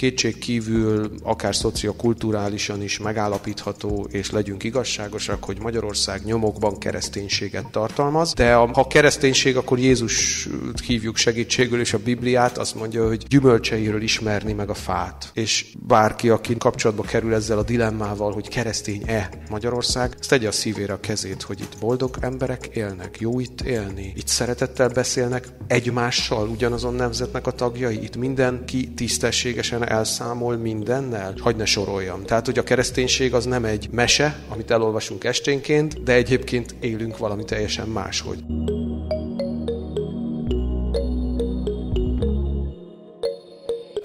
[0.00, 8.54] kétség kívül akár szociokulturálisan is megállapítható, és legyünk igazságosak, hogy Magyarország nyomokban kereszténységet tartalmaz, de
[8.54, 10.48] ha kereszténység, akkor Jézus
[10.86, 15.30] hívjuk segítségül, és a Bibliát azt mondja, hogy gyümölcseiről ismerni meg a fát.
[15.34, 20.92] És bárki, aki kapcsolatba kerül ezzel a dilemmával, hogy keresztény-e Magyarország, ezt tegye a szívére
[20.92, 26.94] a kezét, hogy itt boldog emberek élnek, jó itt élni, itt szeretettel beszélnek egymással, ugyanazon
[26.94, 32.22] nemzetnek a tagjai, itt mindenki tisztességesen elszámol mindennel, hagy ne soroljam.
[32.22, 37.44] Tehát, hogy a kereszténység az nem egy mese, amit elolvasunk esténként, de egyébként élünk valami
[37.44, 38.38] teljesen máshogy.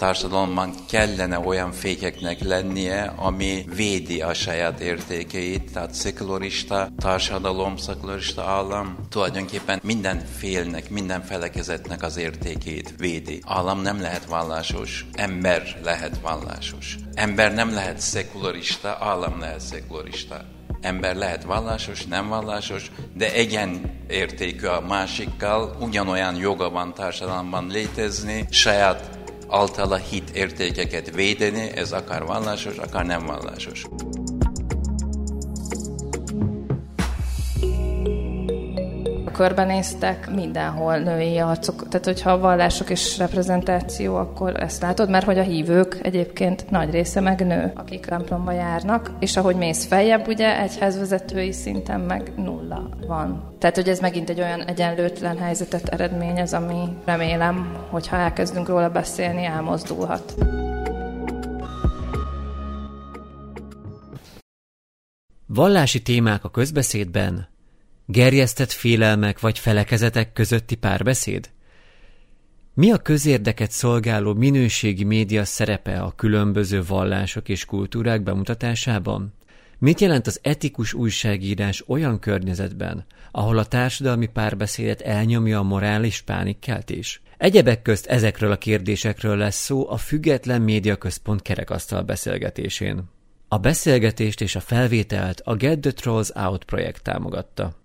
[0.05, 8.97] Társadalomban kellene olyan fékeknek lennie, ami védi a saját értékeit, tehát szekularista társadalom, szekularista állam
[9.09, 13.41] tulajdonképpen minden félnek, minden felekezetnek az értékeit védi.
[13.45, 16.97] Állam nem lehet vallásos, ember lehet vallásos.
[17.13, 20.41] Ember nem lehet szekularista, állam lehet szekularista
[20.81, 28.45] ember lehet vallásos, nem vallásos, de egyen értékű a másikkal, ugyanolyan joga van társadalomban létezni,
[28.49, 32.23] saját általa hit értékeket védeni, ez akár
[33.25, 33.85] vallásos,
[39.35, 41.87] körbenéztek, mindenhol női arcok.
[41.87, 46.91] Tehát, hogyha a vallások és reprezentáció, akkor ezt látod, mert hogy a hívők egyébként nagy
[46.91, 52.89] része meg nő, akik templomba járnak, és ahogy mész feljebb, ugye egyházvezetői szinten meg nulla
[53.07, 53.55] van.
[53.59, 58.89] Tehát, hogy ez megint egy olyan egyenlőtlen helyzetet eredményez, ami remélem, hogy ha elkezdünk róla
[58.89, 60.35] beszélni, elmozdulhat.
[65.47, 67.53] Vallási témák a közbeszédben
[68.07, 71.49] Gerjesztett félelmek vagy felekezetek közötti párbeszéd?
[72.73, 79.33] Mi a közérdeket szolgáló minőségi média szerepe a különböző vallások és kultúrák bemutatásában?
[79.77, 87.21] Mit jelent az etikus újságírás olyan környezetben, ahol a társadalmi párbeszédet elnyomja a morális pánikkeltés?
[87.37, 93.03] Egyebek közt ezekről a kérdésekről lesz szó a Független Média Központ kerekasztal beszélgetésén.
[93.47, 97.83] A beszélgetést és a felvételt a Get the Trolls Out projekt támogatta.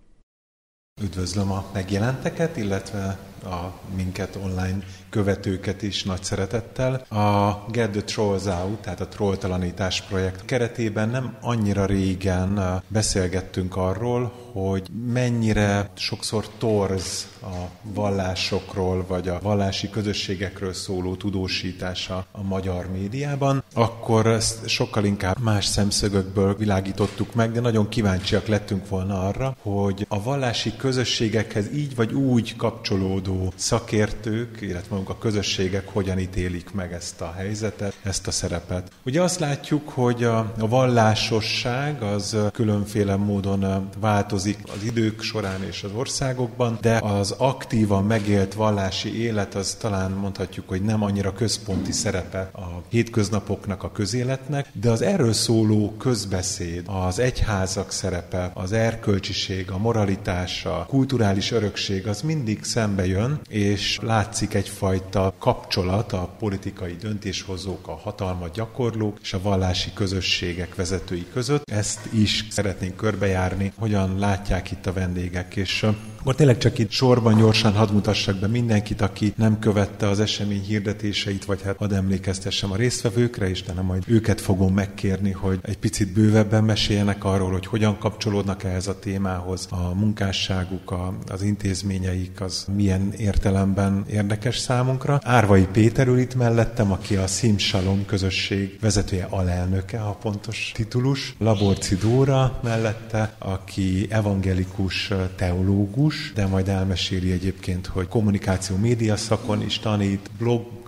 [1.03, 4.77] Üdvözlöm a megjelenteket, illetve a minket online
[5.09, 6.93] követőket is nagy szeretettel.
[7.09, 14.31] A Get the Trolls Out, tehát a trolltalanítás projekt keretében nem annyira régen beszélgettünk arról,
[14.51, 23.63] hogy mennyire sokszor torz a vallásokról, vagy a vallási közösségekről szóló tudósítása a magyar médiában,
[23.73, 30.05] akkor ezt sokkal inkább más szemszögökből világítottuk meg, de nagyon kíváncsiak lettünk volna arra, hogy
[30.09, 36.93] a vallási közösségekhez így vagy úgy kapcsolódó szakértők, illetve magunk a közösségek hogyan ítélik meg
[36.93, 38.91] ezt a helyzetet, ezt a szerepet.
[39.05, 45.83] Ugye azt látjuk, hogy a, a vallásosság az különféle módon változik az idők során és
[45.83, 51.91] az országokban, de az aktívan megélt vallási élet az talán mondhatjuk, hogy nem annyira központi
[51.91, 59.71] szerepe a hétköznapoknak, a közéletnek, de az erről szóló közbeszéd, az egyházak szerepe, az erkölcsiség,
[59.71, 66.95] a moralitás, a kulturális örökség az mindig szembe jön, és látszik egyfajta kapcsolat a politikai
[66.95, 71.69] döntéshozók, a hatalmat gyakorlók és a vallási közösségek vezetői között.
[71.69, 75.85] Ezt is szeretnénk körbejárni, hogyan látják itt a vendégek, és
[76.21, 80.61] akkor tényleg csak itt sorban gyorsan hadd mutassak be mindenkit, aki nem követte az esemény
[80.61, 85.59] hirdetéseit, vagy hát hadd emlékeztessem a résztvevőkre, és de nem majd őket fogom megkérni, hogy
[85.61, 91.41] egy picit bővebben meséljenek arról, hogy hogyan kapcsolódnak ehhez a témához, a munkásságuk, a, az
[91.41, 95.19] intézményeik, az milyen értelemben érdekes számunkra.
[95.23, 101.35] Árvai Péter ül itt mellettem, aki a Szimsalom közösség vezetője, alelnöke, a pontos titulus.
[101.37, 109.61] Laborci Dóra mellette, aki evangelikus teológus, pedagógus, de majd elmeséli egyébként, hogy kommunikáció média szakon
[109.61, 110.80] is tanít, blog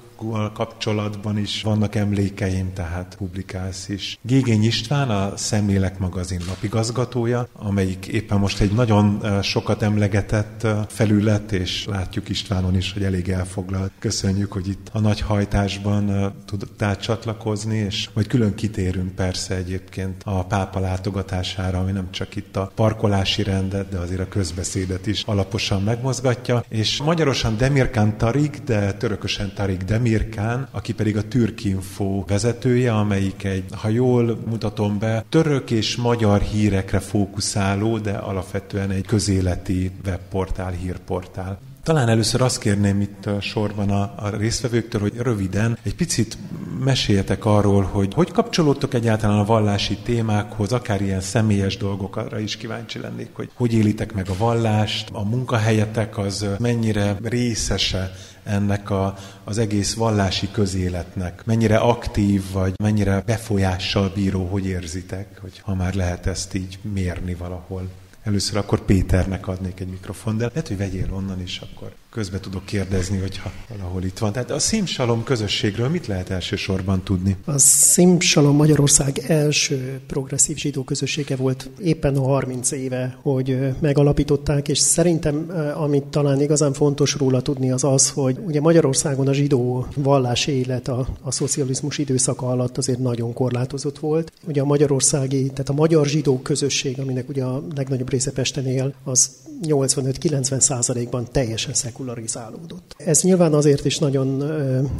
[0.53, 4.17] kapcsolatban is vannak emlékeim, tehát publikálsz is.
[4.22, 11.85] Gégény István a Szemlélek magazin lapigazgatója, amelyik éppen most egy nagyon sokat emlegetett felület, és
[11.85, 13.91] látjuk Istvánon is, hogy elég elfoglalt.
[13.99, 20.46] Köszönjük, hogy itt a nagy hajtásban tudtál csatlakozni, és majd külön kitérünk persze egyébként a
[20.46, 25.81] pápa látogatására, ami nem csak itt a parkolási rendet, de azért a közbeszédet is alaposan
[25.81, 26.64] megmozgatja.
[26.69, 33.44] És magyarosan Demirkán Tarik, de törökösen Tarik Demir, Mirkán, aki pedig a Türkinfo vezetője, amelyik
[33.44, 40.72] egy, ha jól mutatom be, török és magyar hírekre fókuszáló, de alapvetően egy közéleti webportál,
[40.72, 41.60] hírportál.
[41.84, 46.38] Talán először azt kérném itt a sorban a, a résztvevőktől, hogy röviden egy picit
[46.84, 53.00] meséljetek arról, hogy hogy kapcsolódtok egyáltalán a vallási témákhoz, akár ilyen személyes dolgokra is kíváncsi
[53.00, 58.12] lennék, hogy hogy élitek meg a vallást, a munkahelyetek az mennyire részese
[58.43, 61.45] ennek a, az egész vallási közéletnek?
[61.45, 67.34] Mennyire aktív, vagy mennyire befolyással bíró, hogy érzitek, hogy ha már lehet ezt így mérni
[67.34, 67.90] valahol?
[68.23, 72.66] Először akkor Péternek adnék egy mikrofon, de lehet, hogy vegyél onnan is, akkor közbe tudok
[72.66, 74.32] kérdezni, hogyha valahol itt van.
[74.32, 77.38] Tehát a Szimsalom közösségről mit lehet elsősorban tudni?
[77.46, 84.78] A Szimsalom Magyarország első progresszív zsidó közössége volt éppen a 30 éve, hogy megalapították, és
[84.78, 90.52] szerintem amit talán igazán fontos róla tudni az az, hogy ugye Magyarországon a zsidó vallási
[90.52, 94.32] élet a, a szocializmus időszaka alatt azért nagyon korlátozott volt.
[94.48, 98.94] Ugye a magyarországi, tehát a magyar zsidó közösség, aminek ugye a legnagyobb része Pesten él,
[99.04, 99.30] az
[99.68, 102.96] 85-90 százalékban teljesen szekularizálódott.
[102.98, 104.44] Ez nyilván azért is nagyon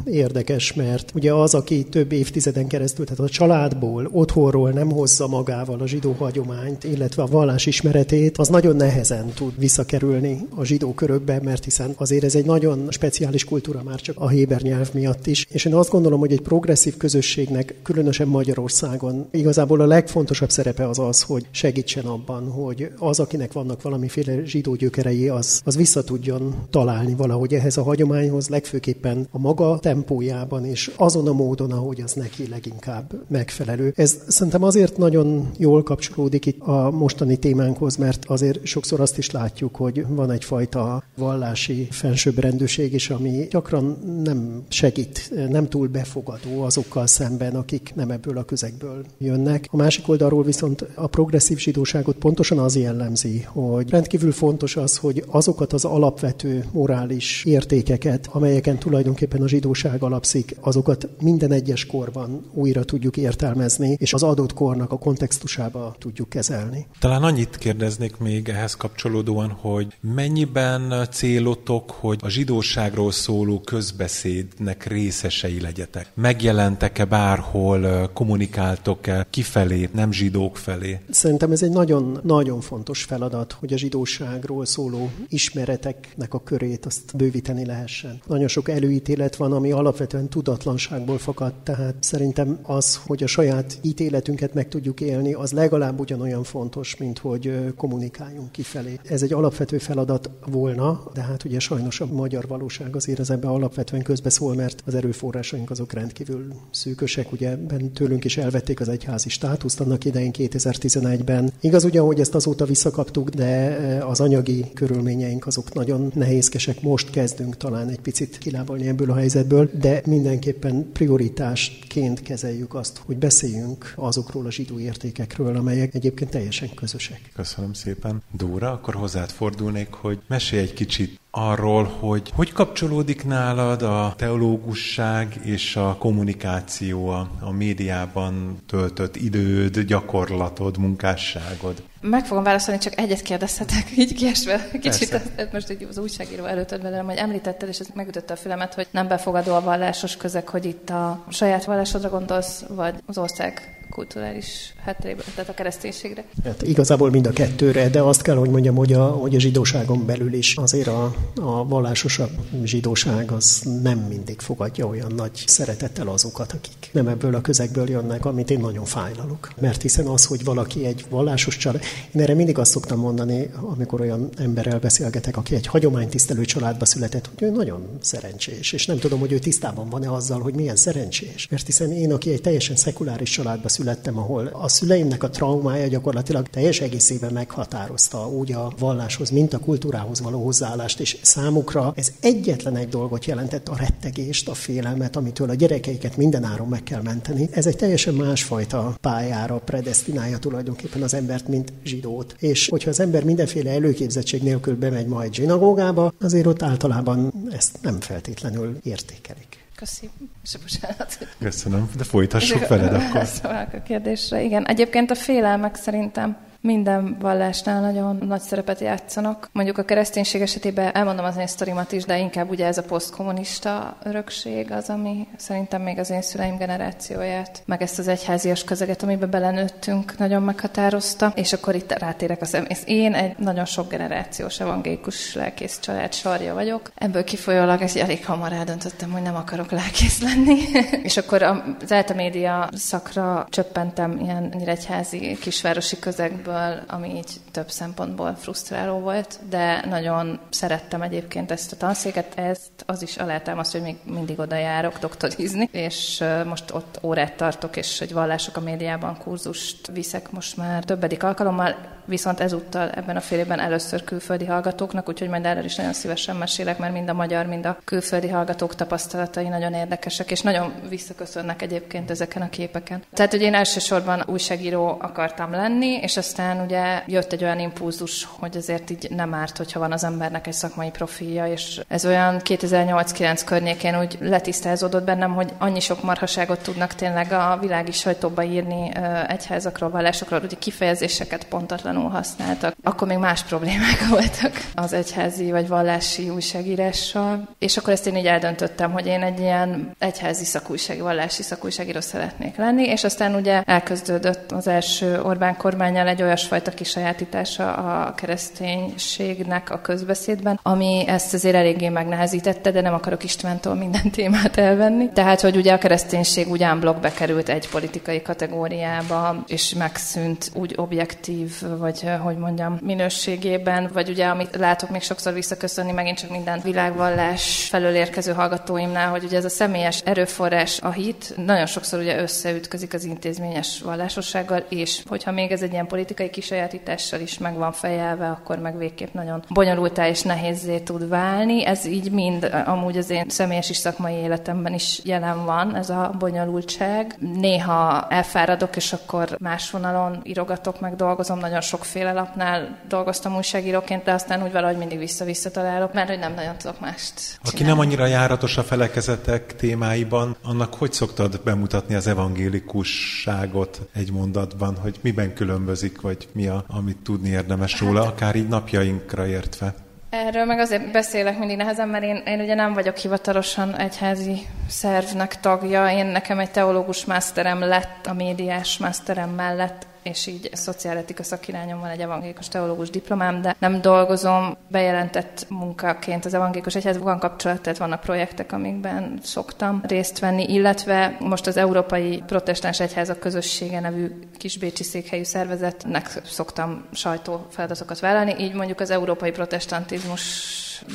[0.04, 5.80] érdekes, mert ugye az, aki több évtizeden keresztül, tehát a családból, otthonról nem hozza magával
[5.80, 11.40] a zsidó hagyományt, illetve a vallás ismeretét, az nagyon nehezen tud visszakerülni a zsidó körökbe,
[11.42, 15.46] mert hiszen azért ez egy nagyon speciális kultúra már csak a héber nyelv miatt is.
[15.50, 20.98] És én azt gondolom, hogy egy progresszív közösségnek, különösen Magyarországon igazából a legfontosabb szerepe az
[20.98, 26.54] az, hogy segítsen abban, hogy az, akinek vannak valamiféle zsidó gyökerei, az, az vissza tudjon
[26.70, 32.12] találni valahogy ehhez a hagyományhoz, legfőképpen a maga tempójában és azon a módon, ahogy az
[32.12, 33.92] neki leginkább megfelelő.
[33.96, 39.30] Ez szerintem azért nagyon jól kapcsolódik itt a mostani témánkhoz, mert azért sokszor azt is
[39.30, 47.06] látjuk, hogy van egyfajta vallási fensőbbrendűség is, ami gyakran nem segít, nem túl befogadó azokkal
[47.06, 49.68] szemben, akik nem ebből a közegből jönnek.
[49.70, 55.24] A másik oldalról viszont a progresszív zsidóságot pontosan az jellemzi, hogy rendkívül fontos az, hogy
[55.26, 62.84] azokat az alapvető morális értékeket, amelyeken tulajdonképpen a zsidóság alapszik, azokat minden egyes korban újra
[62.84, 66.86] tudjuk értelmezni, és az adott kornak a kontextusába tudjuk kezelni.
[66.98, 75.60] Talán annyit kérdeznék még ehhez kapcsolódóan, hogy mennyiben célotok, hogy a zsidóságról szóló közbeszédnek részesei
[75.60, 76.10] legyetek?
[76.14, 81.00] Megjelentek-e bárhol, kommunikáltok-e kifelé, nem zsidók felé?
[81.10, 83.76] Szerintem ez egy nagyon-nagyon fontos feladat, hogy a
[84.24, 88.20] zsidóságról szóló ismereteknek a körét azt bővíteni lehessen.
[88.26, 94.54] Nagyon sok előítélet van, ami alapvetően tudatlanságból fakad, tehát szerintem az, hogy a saját ítéletünket
[94.54, 98.98] meg tudjuk élni, az legalább ugyanolyan fontos, mint hogy kommunikáljunk kifelé.
[99.08, 103.48] Ez egy alapvető feladat volna, de hát ugye sajnos a magyar valóság azért az ebbe
[103.48, 107.56] alapvetően közbeszól, mert az erőforrásaink azok rendkívül szűkösek, ugye
[107.94, 111.52] tőlünk is elvették az egyházi státuszt annak idején 2011-ben.
[111.60, 116.82] Igaz ugye, hogy ezt azóta visszakaptuk, de az anyagi körülményeink azok nagyon nehézkesek.
[116.82, 123.16] Most kezdünk talán egy picit kilábalni ebből a helyzetből, de mindenképpen prioritásként kezeljük azt, hogy
[123.16, 127.20] beszéljünk azokról a zsidó értékekről, amelyek egyébként teljesen közösek.
[127.34, 128.22] Köszönöm szépen.
[128.32, 135.40] Dóra, akkor hozzád fordulnék, hogy mesélj egy kicsit arról, hogy hogy kapcsolódik nálad a teológusság
[135.44, 141.82] és a kommunikáció a, médiában töltött időd, gyakorlatod, munkásságod?
[142.06, 146.70] Meg fogom válaszolni, csak egyet kérdezhetek, így kiesve kicsit, ezt most egy az újságíró előtt
[146.70, 150.64] velem, hogy említetted, és ez megütötte a fülemet, hogy nem befogadó a vallásos közeg, hogy
[150.64, 156.24] itt a saját vallásodra gondolsz, vagy az ország kulturális háttérébe, tehát a kereszténységre?
[156.44, 160.06] Hát igazából mind a kettőre, de azt kell, hogy mondjam, hogy a, hogy a zsidóságon
[160.06, 162.30] belül is azért a, a vallásosabb
[162.64, 168.24] zsidóság az nem mindig fogadja olyan nagy szeretettel azokat, akik nem ebből a közegből jönnek,
[168.24, 169.50] amit én nagyon fájlalok.
[169.60, 171.82] Mert hiszen az, hogy valaki egy vallásos család,
[172.12, 177.30] én erre mindig azt szoktam mondani, amikor olyan emberrel beszélgetek, aki egy hagyománytisztelő családba született,
[177.34, 181.48] hogy ő nagyon szerencsés, és nem tudom, hogy ő tisztában van-e azzal, hogy milyen szerencsés.
[181.50, 186.48] Mert hiszen én, aki egy teljesen szekuláris családba születtem, ahol a szüleimnek a traumája gyakorlatilag
[186.48, 192.76] teljes egészében meghatározta úgy a valláshoz, mint a kultúrához való hozzáállást, és számukra ez egyetlen
[192.76, 197.48] egy dolgot jelentett, a rettegést, a félelmet, amitől a gyerekeiket mindenáron meg kell menteni.
[197.52, 202.34] Ez egy teljesen másfajta pályára predestinálja tulajdonképpen az embert, mint zsidót.
[202.38, 208.00] És hogyha az ember mindenféle előképzettség nélkül bemegy majd zsinagógába, azért ott általában ezt nem
[208.00, 209.63] feltétlenül értékelik.
[209.84, 210.30] Köszönöm.
[210.42, 211.18] És bocsánat.
[211.38, 213.26] Köszönöm, de folytassuk veled akkor.
[213.26, 214.42] Szóval a kérdésre.
[214.42, 219.48] Igen, egyébként a félelmek szerintem minden vallásnál nagyon nagy szerepet játszanak.
[219.52, 223.96] Mondjuk a kereszténység esetében elmondom az én sztorimat is, de inkább ugye ez a posztkommunista
[224.04, 229.30] örökség az, ami szerintem még az én szüleim generációját, meg ezt az egyházias közeget, amiben
[229.30, 231.32] belenőttünk, nagyon meghatározta.
[231.34, 232.82] És akkor itt rátérek a szemész.
[232.86, 236.90] Én egy nagyon sok generációs evangélikus lelkész család sarja vagyok.
[236.94, 240.58] Ebből kifolyólag egy elég hamar eldöntöttem, hogy nem akarok lelkész lenni.
[241.08, 246.52] és akkor az ELTE média szakra csöppentem ilyen egyházi kisvárosi közegből,
[246.86, 253.02] ami így több szempontból frusztráló volt, de nagyon szerettem egyébként ezt a tanszéket, ezt az
[253.02, 258.12] is alátámaszt, hogy még mindig oda járok doktorizni, és most ott órát tartok, és egy
[258.12, 263.60] vallások a médiában kurzust viszek most már többedik alkalommal, viszont ezúttal ebben a fél évben
[263.60, 267.66] először külföldi hallgatóknak, úgyhogy majd erről is nagyon szívesen mesélek, mert mind a magyar, mind
[267.66, 273.02] a külföldi hallgatók tapasztalatai nagyon érdekesek, és nagyon visszaköszönnek egyébként ezeken a képeken.
[273.12, 278.56] Tehát, hogy én elsősorban újságíró akartam lenni, és aztán ugye jött egy olyan impulzus, hogy
[278.56, 283.42] azért így nem árt, hogyha van az embernek egy szakmai profilja, és ez olyan 2008-9
[283.44, 288.90] környékén úgy letisztázódott bennem, hogy annyi sok marhaságot tudnak tényleg a világi sajtóba írni
[289.28, 291.46] egyházakról, vallásokról, ugye kifejezéseket
[291.94, 292.74] pontatlanul használtak.
[292.82, 298.26] Akkor még más problémák voltak az egyházi vagy vallási újságírással, és akkor ezt én így
[298.26, 304.52] eldöntöttem, hogy én egy ilyen egyházi szakújság, vallási szakújságíró szeretnék lenni, és aztán ugye elkezdődött
[304.52, 311.88] az első Orbán kormányjal egy olyasfajta kisajátítása a kereszténységnek a közbeszédben, ami ezt azért eléggé
[311.88, 315.10] megnehezítette, de nem akarok Istvántól minden témát elvenni.
[315.12, 321.62] Tehát, hogy ugye a kereszténység úgy blog bekerült egy politikai kategóriába, és megszűnt úgy objektív,
[321.84, 327.66] vagy hogy mondjam, minőségében, vagy ugye, amit látok még sokszor visszaköszönni, megint csak minden világvallás
[327.70, 332.94] felől érkező hallgatóimnál, hogy ugye ez a személyes erőforrás, a hit nagyon sokszor ugye összeütközik
[332.94, 338.28] az intézményes vallásossággal, és hogyha még ez egy ilyen politikai kisajátítással is meg van fejelve,
[338.28, 341.66] akkor meg végképp nagyon bonyolultá és nehézé tud válni.
[341.66, 346.14] Ez így mind amúgy az én személyes és szakmai életemben is jelen van, ez a
[346.18, 347.16] bonyolultság.
[347.18, 354.12] Néha elfáradok, és akkor más vonalon írogatok, meg dolgozom, nagyon sokféle lapnál dolgoztam újságíróként, de
[354.12, 357.48] aztán úgy valahogy mindig vissza-vissza találok, mert hogy nem nagyon tudok mást csinálni.
[357.48, 364.76] Aki nem annyira járatos a felekezetek témáiban, annak hogy szoktad bemutatni az evangélikusságot egy mondatban,
[364.76, 369.74] hogy miben különbözik, vagy mi a, amit tudni érdemes róla, hát, akár így napjainkra értve?
[370.10, 375.40] Erről meg azért beszélek mindig nehezen, mert én, én ugye nem vagyok hivatalosan egyházi szervnek
[375.40, 375.90] tagja.
[375.90, 381.88] Én nekem egy teológus masterem lett, a médiás masterem mellett és így szociáletika szakirányom van
[381.88, 387.78] egy evangélikus teológus diplomám, de nem dolgozom bejelentett munkaként az evangélikus egyház van kapcsolat, tehát
[387.78, 394.82] vannak projektek, amikben szoktam részt venni, illetve most az Európai Protestáns Egyházak Közössége nevű kisbécsi
[394.82, 400.22] székhelyű szervezetnek szoktam sajtófeladatokat vállalni, így mondjuk az európai protestantizmus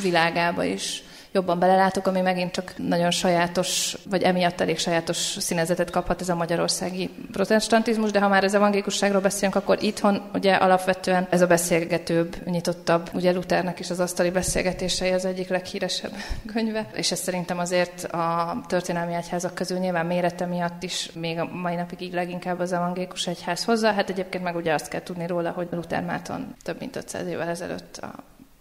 [0.01, 6.22] világába is jobban belelátok, ami megint csak nagyon sajátos, vagy emiatt elég sajátos színezetet kaphat
[6.22, 11.42] ez a magyarországi protestantizmus, de ha már az evangélikusságról beszélünk, akkor itthon ugye alapvetően ez
[11.42, 16.14] a beszélgetőbb, nyitottabb, ugye Luthernek is az asztali beszélgetései az egyik leghíresebb
[16.54, 21.46] könyve, és ez szerintem azért a történelmi egyházak közül nyilván mérete miatt is még a
[21.46, 23.94] mai napig így leginkább az evangélikus egyház hozzá.
[23.94, 27.48] Hát egyébként meg ugye azt kell tudni róla, hogy Luther Máton több mint 500 évvel
[27.48, 28.14] ezelőtt a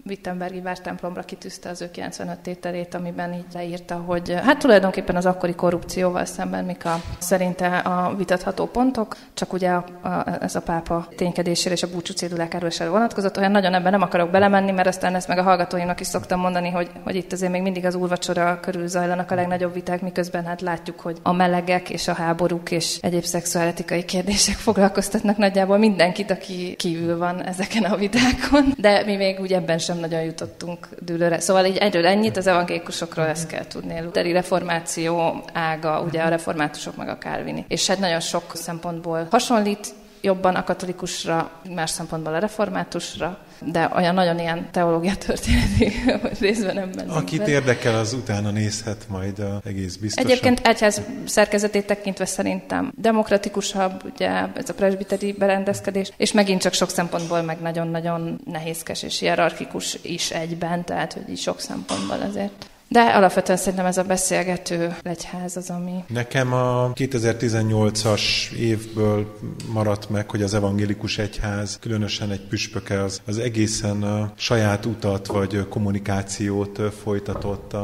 [0.09, 5.55] Wittenbergi vártemplomra kitűzte az ő 95 tételét, amiben így leírta, hogy hát tulajdonképpen az akkori
[5.55, 11.09] korrupcióval szemben mik a szerinte a vitatható pontok, csak ugye a, a, ez a pápa
[11.17, 13.37] ténykedésére és a búcsú cédulákáról is vonatkozott.
[13.37, 16.71] Olyan nagyon ebben nem akarok belemenni, mert aztán ezt meg a hallgatóimnak is szoktam mondani,
[16.71, 20.61] hogy, hogy itt azért még mindig az úrvacsora körül zajlanak a legnagyobb viták, miközben hát
[20.61, 26.75] látjuk, hogy a melegek és a háborúk és egyéb szexuáletikai kérdések foglalkoztatnak nagyjából mindenkit, aki
[26.77, 28.75] kívül van ezeken a vitákon.
[28.77, 31.41] De mi még úgy ebben sem nagyon jutottunk dűlőre.
[31.41, 34.01] Szóval így egyről ennyit, az evangélikusokról ezt kell tudni.
[34.01, 37.65] Lutheri reformáció ága, ugye a reformátusok meg a kálvini.
[37.69, 44.15] És hát nagyon sok szempontból hasonlít, jobban a katolikusra, más szempontból a reformátusra, de olyan
[44.15, 45.93] nagyon ilyen teológia történeti
[46.41, 47.17] részben nem mennek.
[47.17, 47.49] Akit be.
[47.49, 50.31] érdekel, az utána nézhet majd a egész biztosan.
[50.31, 56.91] Egyébként egyház szerkezetét tekintve szerintem demokratikusabb, ugye ez a presbiteri berendezkedés, és megint csak sok
[56.91, 63.01] szempontból meg nagyon-nagyon nehézkes és hierarchikus is egyben, tehát hogy így sok szempontból azért De
[63.01, 66.05] alapvetően szerintem ez a beszélgető legyház az, ami...
[66.07, 69.39] Nekem a 2018-as évből
[69.73, 75.27] maradt meg, hogy az evangélikus egyház, különösen egy püspöke, az, az egészen a saját utat
[75.27, 77.77] vagy kommunikációt folytatott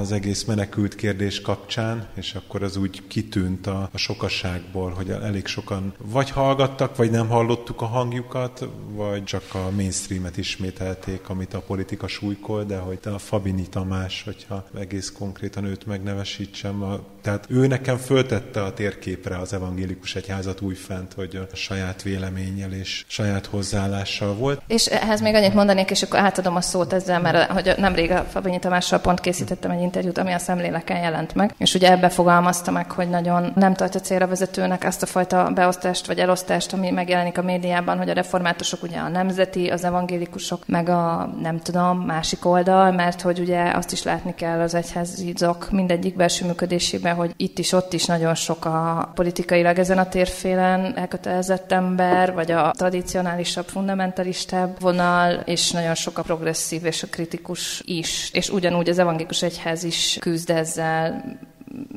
[0.00, 5.46] az egész menekült kérdés kapcsán, és akkor az úgy kitűnt a, a sokaságból, hogy elég
[5.46, 11.60] sokan vagy hallgattak, vagy nem hallottuk a hangjukat, vagy csak a mainstreamet ismételték, amit a
[11.60, 17.66] politika súlykol, de hogy a Fabini Tamás, hogyha egész konkrétan őt megnevesítsem, a, tehát ő
[17.66, 24.34] nekem föltette a térképre az evangélikus egyházat újfent, hogy a saját véleménnyel és saját hozzáállással
[24.34, 24.62] volt.
[24.66, 28.24] És ehhez még annyit mondanék, és akkor átadom a szót ezzel, mert hogy nemrég a
[28.24, 32.70] Fabini Tamással pont készítettem egy interjút, ami a szemléleken jelent meg, és ugye ebbe fogalmazta
[32.70, 37.38] meg, hogy nagyon nem tartja célra vezetőnek azt a fajta beosztást vagy elosztást, ami megjelenik
[37.38, 42.44] a médiában, hogy a reformátusok ugye a nemzeti, az evangélikusok, meg a nem tudom, másik
[42.44, 47.58] oldal, mert hogy ugye azt is látni kell az egyházizok mindegyik belső működésében, hogy itt
[47.58, 53.68] is, ott is nagyon sok a politikailag ezen a térfélen elkötelezett ember, vagy a tradicionálisabb,
[53.68, 58.30] fundamentalistább vonal, és nagyon sok a progresszív és a kritikus is.
[58.32, 61.24] És ugyanúgy az evangélikus egyház is küzd ezzel,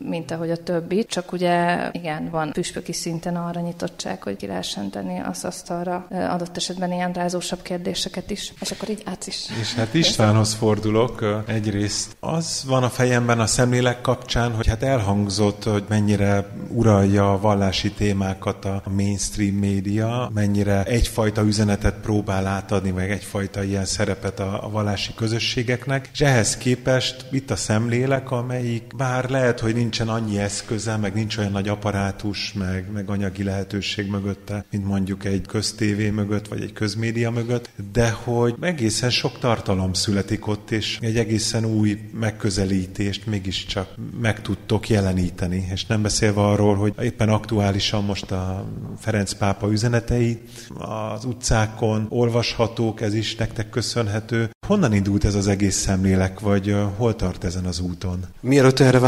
[0.08, 4.90] mint ahogy a többi, csak ugye igen, van püspöki szinten arra nyitottság, hogy ki lehessen
[4.90, 8.54] tenni az asztalra adott esetben ilyen rázósabb kérdéseket is.
[8.60, 9.46] És akkor így át is.
[9.62, 11.44] És hát Istvánhoz fordulok.
[11.48, 17.40] Egyrészt az van a fejemben a szemlélek kapcsán, hogy hát elhangzott, hogy mennyire uralja a
[17.40, 24.66] vallási témákat a mainstream média, mennyire egyfajta üzenetet próbál átadni, meg egyfajta ilyen szerepet a,
[24.66, 30.40] a vallási közösségeknek, és ehhez képest itt a szemlélek, amelyik bár lehet, hogy nincsen annyi
[30.40, 36.10] eszköze, meg nincs olyan nagy apparátus, meg, meg anyagi lehetőség mögötte, mint mondjuk egy köztévé
[36.10, 41.66] mögött, vagy egy közmédia mögött, de hogy egészen sok tartalom születik ott, és egy egészen
[41.66, 48.66] új megközelítést mégiscsak meg tudtok jeleníteni, és nem beszélve arról, hogy éppen aktuálisan most a
[49.00, 50.42] Ferenc pápa üzenetei
[50.78, 54.50] az utcákon olvashatók, ez is nektek köszönhető.
[54.68, 58.20] Honnan indult ez az egész szemlélek, vagy hol tart ezen az úton?
[58.42, 59.00] Mielőtt erre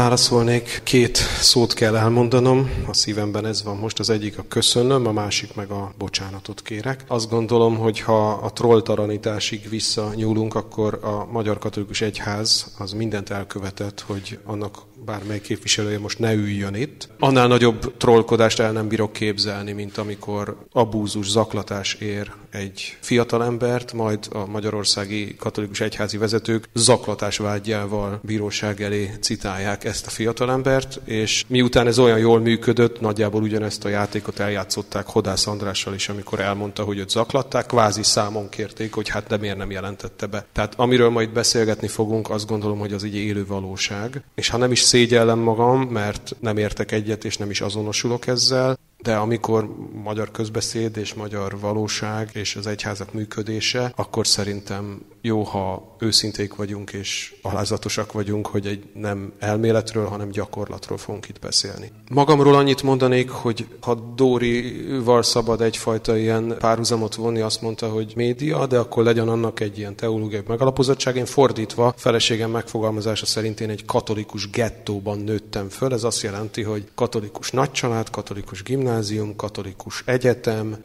[0.46, 2.70] válaszolnék, két szót kell elmondanom.
[2.86, 3.98] A szívemben ez van most.
[3.98, 7.04] Az egyik a köszönöm, a másik meg a bocsánatot kérek.
[7.06, 14.00] Azt gondolom, hogy ha a trolltalanításig visszanyúlunk, akkor a Magyar Katolikus Egyház az mindent elkövetett,
[14.00, 17.08] hogy annak bármely képviselője most ne üljön itt.
[17.18, 24.26] Annál nagyobb trollkodást el nem bírok képzelni, mint amikor abúzus, zaklatás ér egy fiatalembert, majd
[24.30, 31.86] a magyarországi katolikus egyházi vezetők zaklatás vágyjával bíróság elé citálják ezt a fiatalembert, és miután
[31.86, 36.98] ez olyan jól működött, nagyjából ugyanezt a játékot eljátszották Hodász Andrással is, amikor elmondta, hogy
[36.98, 40.46] őt zaklatták, kvázi számon kérték, hogy hát de miért nem jelentette be.
[40.52, 44.22] Tehát amiről majd beszélgetni fogunk, azt gondolom, hogy az így élő valóság.
[44.34, 48.78] És ha nem is szégyellem magam, mert nem értek egyet, és nem is azonosulok ezzel,
[49.02, 49.68] de amikor
[50.02, 56.92] magyar közbeszéd és magyar valóság és az egyházak működése, akkor szerintem jó, ha őszinték vagyunk
[56.92, 61.90] és alázatosak vagyunk, hogy egy nem elméletről, hanem gyakorlatról fogunk itt beszélni.
[62.10, 68.66] Magamról annyit mondanék, hogy ha Dórival szabad egyfajta ilyen párhuzamot vonni, azt mondta, hogy média,
[68.66, 71.16] de akkor legyen annak egy ilyen teológiai megalapozottság.
[71.16, 75.92] Én fordítva, feleségem megfogalmazása szerint én egy katolikus gettóban nőttem föl.
[75.92, 80.84] Ez azt jelenti, hogy katolikus nagycsalád, katolikus gimnázium, katolikus egyetem.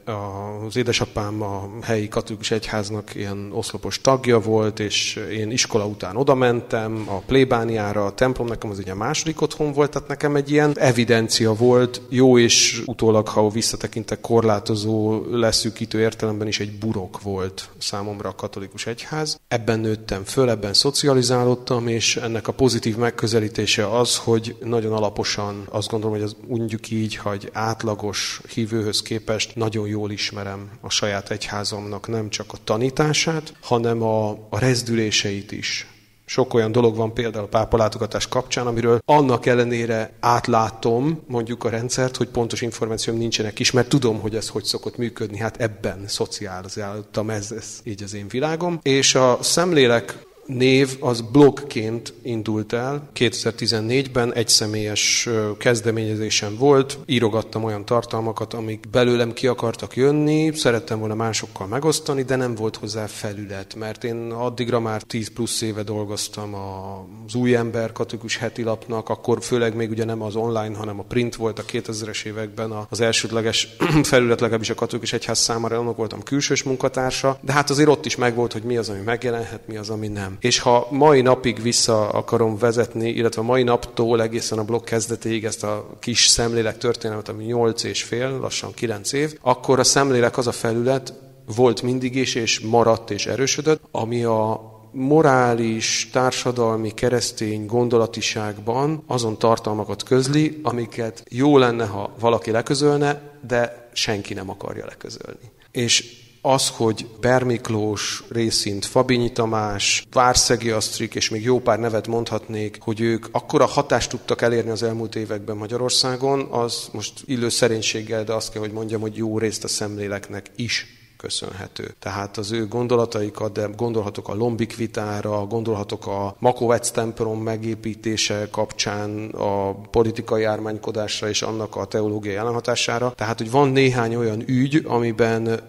[0.67, 6.35] Az édesapám a helyi katolikus egyháznak ilyen oszlopos tagja volt, és én iskola után oda
[6.35, 10.51] mentem a plébániára, a templom nekem az ugye a második otthon volt, tehát nekem egy
[10.51, 17.69] ilyen evidencia volt, jó és utólag, ha visszatekintek, korlátozó, leszűkítő értelemben is egy burok volt
[17.77, 19.39] számomra a katolikus egyház.
[19.47, 25.89] Ebben nőttem föl, ebben szocializálódtam, és ennek a pozitív megközelítése az, hogy nagyon alaposan azt
[25.89, 32.07] gondolom, hogy az mondjuk így, hogy átlagos hívőhöz képest nagyon jól ismerem a saját egyházamnak
[32.07, 34.10] nem csak a tanítását, hanem a,
[34.49, 35.87] a rezdüléseit is.
[36.25, 42.17] Sok olyan dolog van például a pápalátogatás kapcsán, amiről annak ellenére átlátom mondjuk a rendszert,
[42.17, 45.37] hogy pontos információm nincsenek is, mert tudom, hogy ez hogy szokott működni.
[45.37, 48.79] Hát ebben szociálizáltam, ez, ez így az én világom.
[48.81, 50.17] És a szemlélek
[50.53, 53.09] név az blogként indult el.
[53.15, 61.15] 2014-ben egy személyes kezdeményezésem volt, írogattam olyan tartalmakat, amik belőlem ki akartak jönni, szerettem volna
[61.15, 66.55] másokkal megosztani, de nem volt hozzá felület, mert én addigra már 10 plusz éve dolgoztam
[66.55, 71.03] az új ember katolikus heti lapnak, akkor főleg még ugye nem az online, hanem a
[71.03, 76.23] print volt a 2000-es években az elsődleges felület, legalábbis a katolikus egyház számára, annak voltam
[76.23, 79.89] külsős munkatársa, de hát azért ott is megvolt, hogy mi az, ami megjelenhet, mi az,
[79.89, 80.37] ami nem.
[80.41, 85.63] És ha mai napig vissza akarom vezetni, illetve mai naptól egészen a blog kezdetéig ezt
[85.63, 90.47] a kis szemlélek történelmet, ami 8 és fél, lassan 9 év, akkor a szemlélek az
[90.47, 91.13] a felület,
[91.55, 100.03] volt mindig is, és maradt és erősödött, ami a morális, társadalmi, keresztény gondolatiságban azon tartalmakat
[100.03, 105.51] közli, amiket jó lenne, ha valaki leközölne, de senki nem akarja leközölni.
[105.71, 112.77] És az, hogy Bermiklós részint Fabinyi Tamás, Várszegi Asztrik, és még jó pár nevet mondhatnék,
[112.81, 118.33] hogy ők akkora hatást tudtak elérni az elmúlt években Magyarországon, az most illő szerénységgel, de
[118.33, 121.95] azt kell, hogy mondjam, hogy jó részt a szemléleknek is köszönhető.
[121.99, 129.29] Tehát az ő gondolataikat, de gondolhatok a Lombik vitára, gondolhatok a Makovec templom megépítése kapcsán
[129.29, 133.13] a politikai jármánykodásra és annak a teológiai ellenhatására.
[133.15, 135.61] Tehát, hogy van néhány olyan ügy, amiben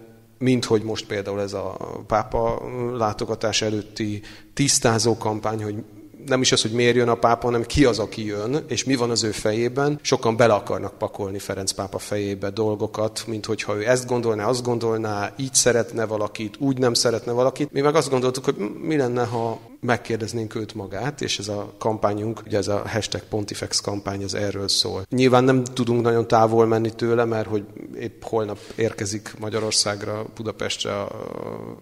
[0.43, 1.77] mint hogy most például ez a
[2.07, 2.63] pápa
[2.97, 4.23] látogatás előtti
[4.55, 5.85] tisztázó kampány, hogy
[6.27, 8.95] nem is az, hogy miért jön a pápa, hanem ki az, aki jön, és mi
[8.95, 9.99] van az ő fejében.
[10.03, 15.33] Sokan bele akarnak pakolni Ferenc pápa fejébe dolgokat, mint hogyha ő ezt gondolná, azt gondolná,
[15.37, 17.73] így szeretne valakit, úgy nem szeretne valakit.
[17.73, 22.43] Mi meg azt gondoltuk, hogy mi lenne, ha megkérdeznénk őt magát, és ez a kampányunk,
[22.47, 25.07] ugye ez a hashtag Pontifex kampány, ez erről szól.
[25.11, 27.65] Nyilván nem tudunk nagyon távol menni tőle, mert hogy
[28.01, 31.09] épp holnap érkezik Magyarországra, Budapestre a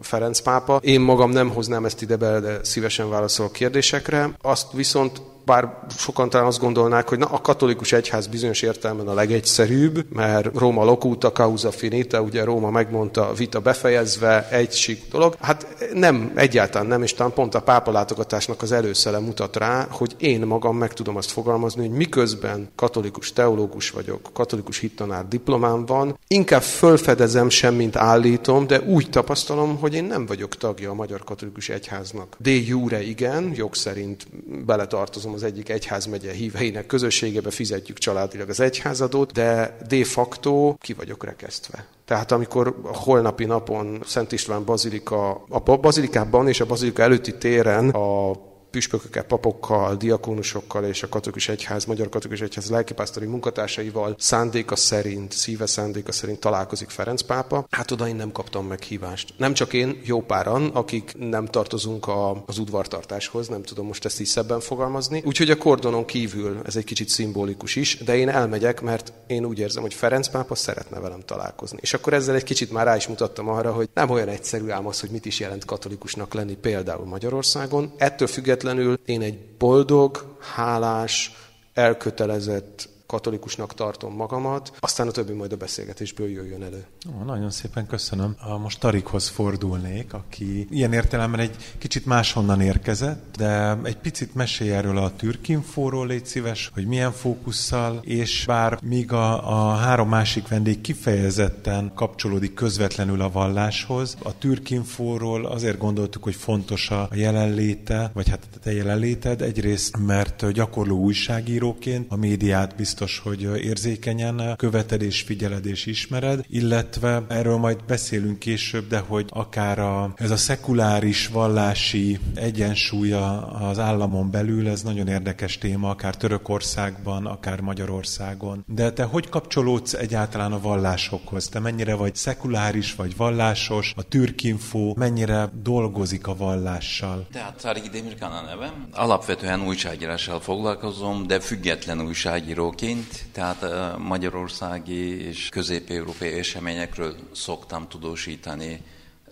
[0.01, 0.81] Ferenc pápa.
[0.83, 4.30] Én magam nem hoznám ezt ide be, de szívesen válaszolok kérdésekre.
[4.41, 9.15] Azt viszont bár sokan talán azt gondolnák, hogy na, a katolikus egyház bizonyos értelemben a
[9.15, 15.37] legegyszerűbb, mert Róma locuta causa finita, ugye Róma megmondta, vita befejezve, egy sík dolog.
[15.41, 20.15] Hát nem, egyáltalán nem, és talán pont a pápa látogatásnak az előszele mutat rá, hogy
[20.19, 26.19] én magam meg tudom azt fogalmazni, hogy miközben katolikus teológus vagyok, katolikus hittanár diplomám van,
[26.29, 31.25] inkább fölfedezem sem, mint állítom, de úgy tapasztalom, hogy én nem vagyok tagja a Magyar
[31.25, 32.37] Katolikus Egyháznak.
[32.39, 34.27] De jure igen, jog szerint
[34.67, 41.25] beletartozom az egyik egyházmegye híveinek közösségebe, fizetjük családilag az egyházadót, de de facto ki vagyok
[41.25, 41.87] rekesztve.
[42.05, 47.89] Tehát amikor a holnapi napon Szent István Bazilika, a bazilikában és a bazilika előtti téren
[47.89, 48.33] a
[48.71, 55.67] püspökökkel, papokkal, diakónusokkal és a katolikus egyház, magyar katolikus egyház lelkipásztori munkatársaival szándéka szerint, szíve
[55.67, 57.67] szándéka szerint találkozik Ferenc pápa.
[57.71, 59.35] Hát oda én nem kaptam meghívást.
[59.37, 64.21] Nem csak én, jó páran, akik nem tartozunk a, az udvartartáshoz, nem tudom most ezt
[64.21, 65.23] is szebben fogalmazni.
[65.27, 69.59] Úgyhogy a kordonon kívül ez egy kicsit szimbolikus is, de én elmegyek, mert én úgy
[69.59, 71.79] érzem, hogy Ferenc pápa szeretne velem találkozni.
[71.81, 74.87] És akkor ezzel egy kicsit már rá is mutattam arra, hogy nem olyan egyszerű ám
[74.87, 77.93] az, hogy mit is jelent katolikusnak lenni például Magyarországon.
[77.97, 81.33] Ettől függetlenül függetlenül én egy boldog, hálás,
[81.75, 86.85] elkötelezett katolikusnak tartom magamat, aztán a többi majd a beszélgetésből jöjjön elő.
[87.09, 88.37] Ó, nagyon szépen köszönöm.
[88.63, 94.99] Most Tarikhoz fordulnék, aki ilyen értelemben egy kicsit máshonnan érkezett, de egy picit mesélj erről
[94.99, 100.81] a Türkinfóról, légy szíves, hogy milyen fókusszal, és bár míg a, a három másik vendég
[100.81, 108.49] kifejezetten kapcsolódik közvetlenül a valláshoz, a Türkinfóról azért gondoltuk, hogy fontos a jelenléte, vagy hát
[108.55, 115.21] a te jelenléted, egyrészt, mert gyakorló újságíróként a médiát biztos biztos, hogy érzékenyen követed és
[115.21, 121.29] figyeled és ismered, illetve erről majd beszélünk később, de hogy akár a, ez a szekuláris
[121.29, 128.65] vallási egyensúlya az államon belül, ez nagyon érdekes téma, akár Törökországban, akár Magyarországon.
[128.67, 131.49] De te hogy kapcsolódsz egyáltalán a vallásokhoz?
[131.49, 133.93] Te mennyire vagy szekuláris vagy vallásos?
[133.97, 137.27] A Türkinfo mennyire dolgozik a vallással?
[137.33, 138.89] Tehát Tárgi Demirkan a nevem.
[138.93, 148.83] Alapvetően újságírással foglalkozom, de független újságíróként Egyébként, tehát magyarországi és közép-európai eseményekről szoktam tudósítani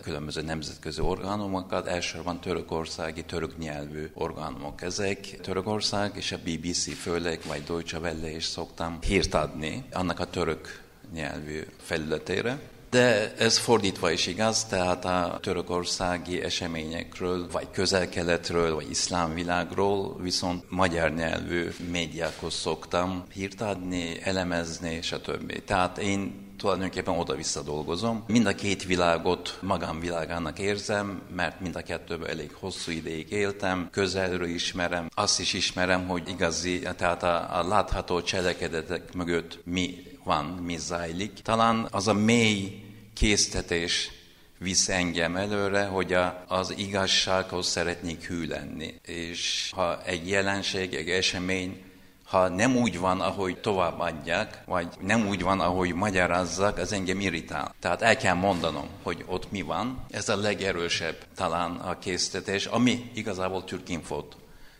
[0.01, 5.39] különböző nemzetközi orgánumokat, elsősorban törökországi, török nyelvű orgánumok ezek.
[5.41, 10.81] Törökország és a BBC főleg, vagy Deutsche Welle is szoktam hírt adni annak a török
[11.13, 12.59] nyelvű felületére.
[12.89, 20.63] De ez fordítva is igaz, tehát a törökországi eseményekről, vagy közel-keletről, vagy iszlám világról viszont
[20.69, 25.63] magyar nyelvű médiákhoz szoktam hírt adni, elemezni, stb.
[25.65, 28.23] Tehát én tulajdonképpen oda-vissza dolgozom.
[28.27, 34.47] Mind a két világot magámvilágának érzem, mert mind a kettőben elég hosszú ideig éltem, közelről
[34.47, 40.77] ismerem, azt is ismerem, hogy igazi, tehát a, a látható cselekedetek mögött mi van, mi
[40.77, 41.33] zajlik.
[41.33, 44.11] Talán az a mély késztetés
[44.57, 48.93] visz engem előre, hogy a, az igazsághoz szeretnék hű lenni.
[49.05, 51.83] És ha egy jelenség, egy esemény
[52.29, 57.75] Ha nem úgy van, ahogy továbbadják, vagy nem úgy van, ahogy magyarázzak, az engem irritál.
[57.79, 60.05] Tehát el kell mondanom, hogy ott mi van.
[60.09, 64.35] Ez a legerősebb talán a készítés, ami igazából Türkinfot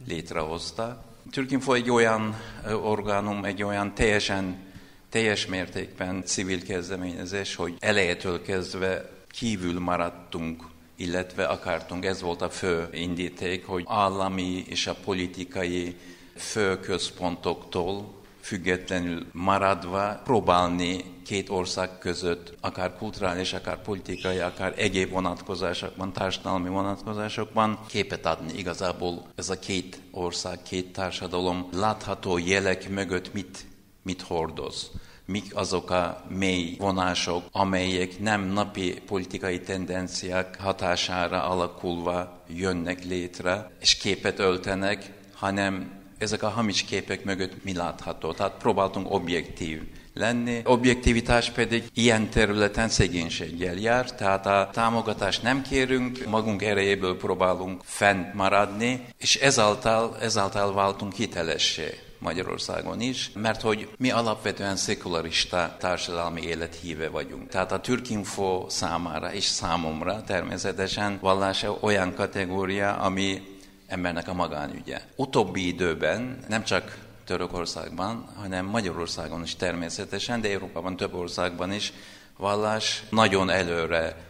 [0.08, 1.04] létrehozta.
[1.32, 2.42] Türkinfo egy olyan
[2.84, 4.69] orgánum, egy olyan teljesen
[5.10, 10.64] teljes mértékben civil kezdeményezés, hogy elejétől kezdve kívül maradtunk
[11.00, 15.96] illetve akartunk, ez volt a fő indíték, hogy állami és a politikai
[16.36, 26.14] fő központoktól függetlenül maradva próbálni két ország között, akár kulturális, akár politikai, akár egyéb vonatkozásokban,
[26.14, 28.58] társadalmi vonatkozásokban képet adni.
[28.58, 33.66] Igazából ez a két ország, két társadalom látható jelek mögött mit,
[34.04, 34.92] mit hordoz
[35.30, 43.96] mik azok a mély vonások, amelyek nem napi politikai tendenciák hatására alakulva jönnek létre, és
[43.98, 48.34] képet öltenek, hanem ezek a hamis képek mögött mi látható.
[48.34, 49.82] Tehát próbáltunk objektív
[50.14, 50.62] lenni.
[50.64, 58.34] Objektivitás pedig ilyen területen szegénységgel jár, tehát a támogatást nem kérünk, magunk erejéből próbálunk fent
[58.34, 62.09] maradni, és ezáltal, ezáltal váltunk hitelessé.
[62.20, 67.50] Magyarországon is, mert hogy mi alapvetően szekularista társadalmi élethíve vagyunk.
[67.50, 75.02] Tehát a Türkinfo számára és számomra természetesen vallás olyan kategória, ami embernek a magánügye.
[75.16, 81.94] Utóbbi időben nem csak Törökországban, hanem Magyarországon is természetesen, de Európában több országban is
[82.38, 84.29] vallás nagyon előre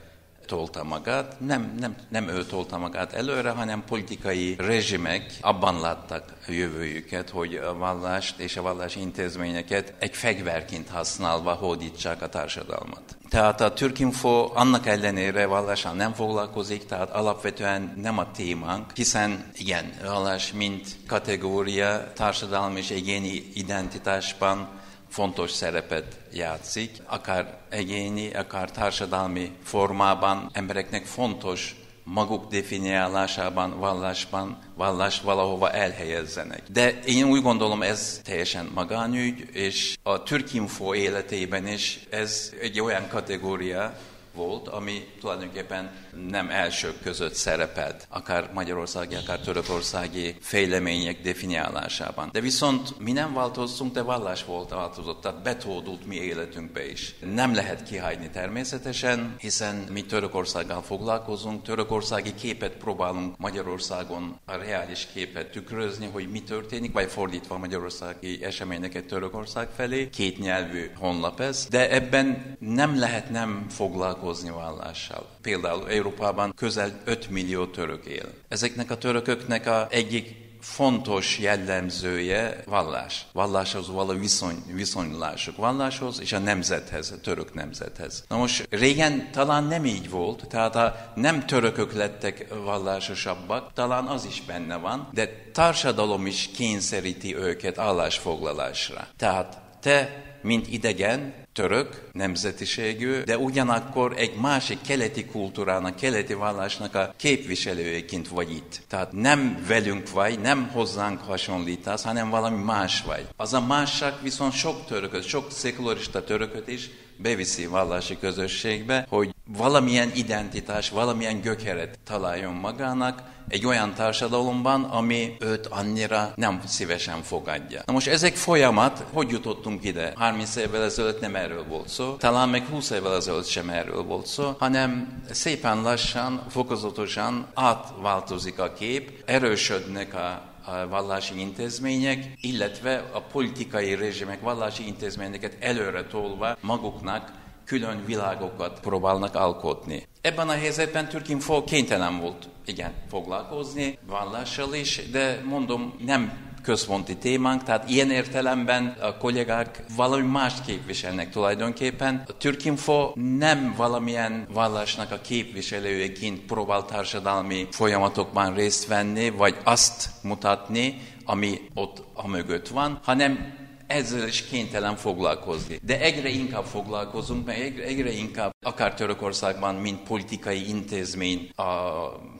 [0.49, 7.29] tolta magát, nem, nem, nem ő tolta magát előre, hanem politikai rezsimek abban láttak jövőjüket,
[7.29, 13.17] hogy a vallást és a vallási intézményeket egy fegyverként használva hódítsák a társadalmat.
[13.29, 19.93] Tehát a Türkinfo annak ellenére vallással nem foglalkozik, tehát alapvetően nem a témánk, hiszen igen,
[20.03, 24.78] vallás mint kategória társadalmi és egyéni identitásban
[25.09, 35.71] fontos szerepet játszik, akár egyéni, akár társadalmi formában embereknek fontos maguk definiálásában, vallásban, vallást valahova
[35.71, 36.61] elhelyezzenek.
[36.71, 43.07] De én úgy gondolom, ez teljesen magánügy, és a Türkinfo életében is ez egy olyan
[43.07, 43.93] kategória,
[44.33, 45.91] volt, ami tulajdonképpen
[46.27, 52.29] nem elsők között szerepelt, akár magyarországi, akár törökországi fejlemények definiálásában.
[52.31, 57.15] De viszont mi nem változtunk, de vallás volt változott, tehát betódult mi életünkbe is.
[57.33, 65.51] Nem lehet kihagyni természetesen, hiszen mi Törökországgal foglalkozunk, törökországi képet próbálunk Magyarországon a reális képet
[65.51, 70.09] tükrözni, hogy mi történik, vagy fordítva magyarországi eseményeket Törökország felé.
[70.09, 75.27] Két nyelvű honlap ez, de ebben nem lehet nem foglalkozni vallással.
[75.41, 78.25] Például Európában közel 5 millió török él.
[78.47, 83.25] Ezeknek a törököknek a egyik fontos jellemzője vallás.
[83.33, 85.57] Valláshoz való viszony, viszonylások.
[85.57, 88.23] Valláshoz és a nemzethez, a török nemzethez.
[88.27, 94.25] Na most régen talán nem így volt, tehát a nem törökök lettek vallásosabbak, talán az
[94.25, 99.07] is benne van, de társadalom is kényszeríti őket állásfoglalásra.
[99.17, 107.13] Tehát te, mint idegen, török nemzetiségű, de ugyanakkor egy másik keleti kultúrának, keleti vallásnak a
[107.17, 108.81] képviselőjeként vagy itt.
[108.87, 113.27] Tehát nem velünk vagy, nem hozzánk hasonlítasz, hanem valami más vagy.
[113.35, 120.11] Az a másság viszont sok törököt, sok szekularista törököt is beviszi vallási közösségbe, hogy valamilyen
[120.13, 127.81] identitás, valamilyen gökeret találjon magának, egy olyan társadalomban, ami őt annyira nem szívesen fogadja.
[127.85, 130.13] Na most ezek folyamat, hogy jutottunk ide?
[130.15, 134.25] 30 évvel ezelőtt nem erről volt szó, talán még 20 évvel ezelőtt sem erről volt
[134.25, 143.21] szó, hanem szépen lassan, fokozatosan átváltozik a kép, erősödnek a a vallási intézmények, illetve a
[143.21, 147.31] politikai rezsimek vallási intézményeket előre tolva maguknak
[147.69, 150.07] külön világokat próbálnak alkotni.
[150.21, 157.63] Ebben a helyzetben Türkinfo kénytelen volt, igen, foglalkozni vallással is, de mondom, nem központi témánk,
[157.63, 162.23] tehát ilyen értelemben a kollégák valami mást képviselnek tulajdonképpen.
[162.27, 171.01] A Türkinfo nem valamilyen vallásnak a képviselőjeként próbál társadalmi folyamatokban részt venni, vagy azt mutatni,
[171.25, 173.58] ami ott a mögött van, hanem
[173.89, 175.79] ezzel is kénytelen foglalkozni.
[175.83, 181.63] De egyre inkább foglalkozunk, mert egyre, egyre inkább akár Törökországban, mint politikai intézmény, a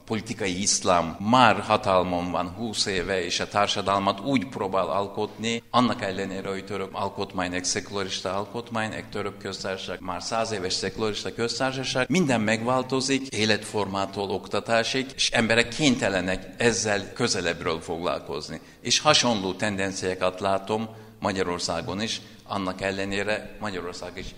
[0.04, 6.48] politikai iszlám már hatalmon van 20 éve, és a társadalmat úgy próbál alkotni, annak ellenére,
[6.48, 12.40] hogy török alkotmány egy szekularista alkotmány, egy török köztársaság, már száz éves szekularista köztársaság, minden
[12.40, 18.60] megváltozik, életformától oktatásig, és emberek kénytelenek ezzel közelebbről foglalkozni.
[18.80, 20.88] És hasonló tendenciákat látom
[21.20, 24.34] Magyarországon is, annak ellenére Magyarország is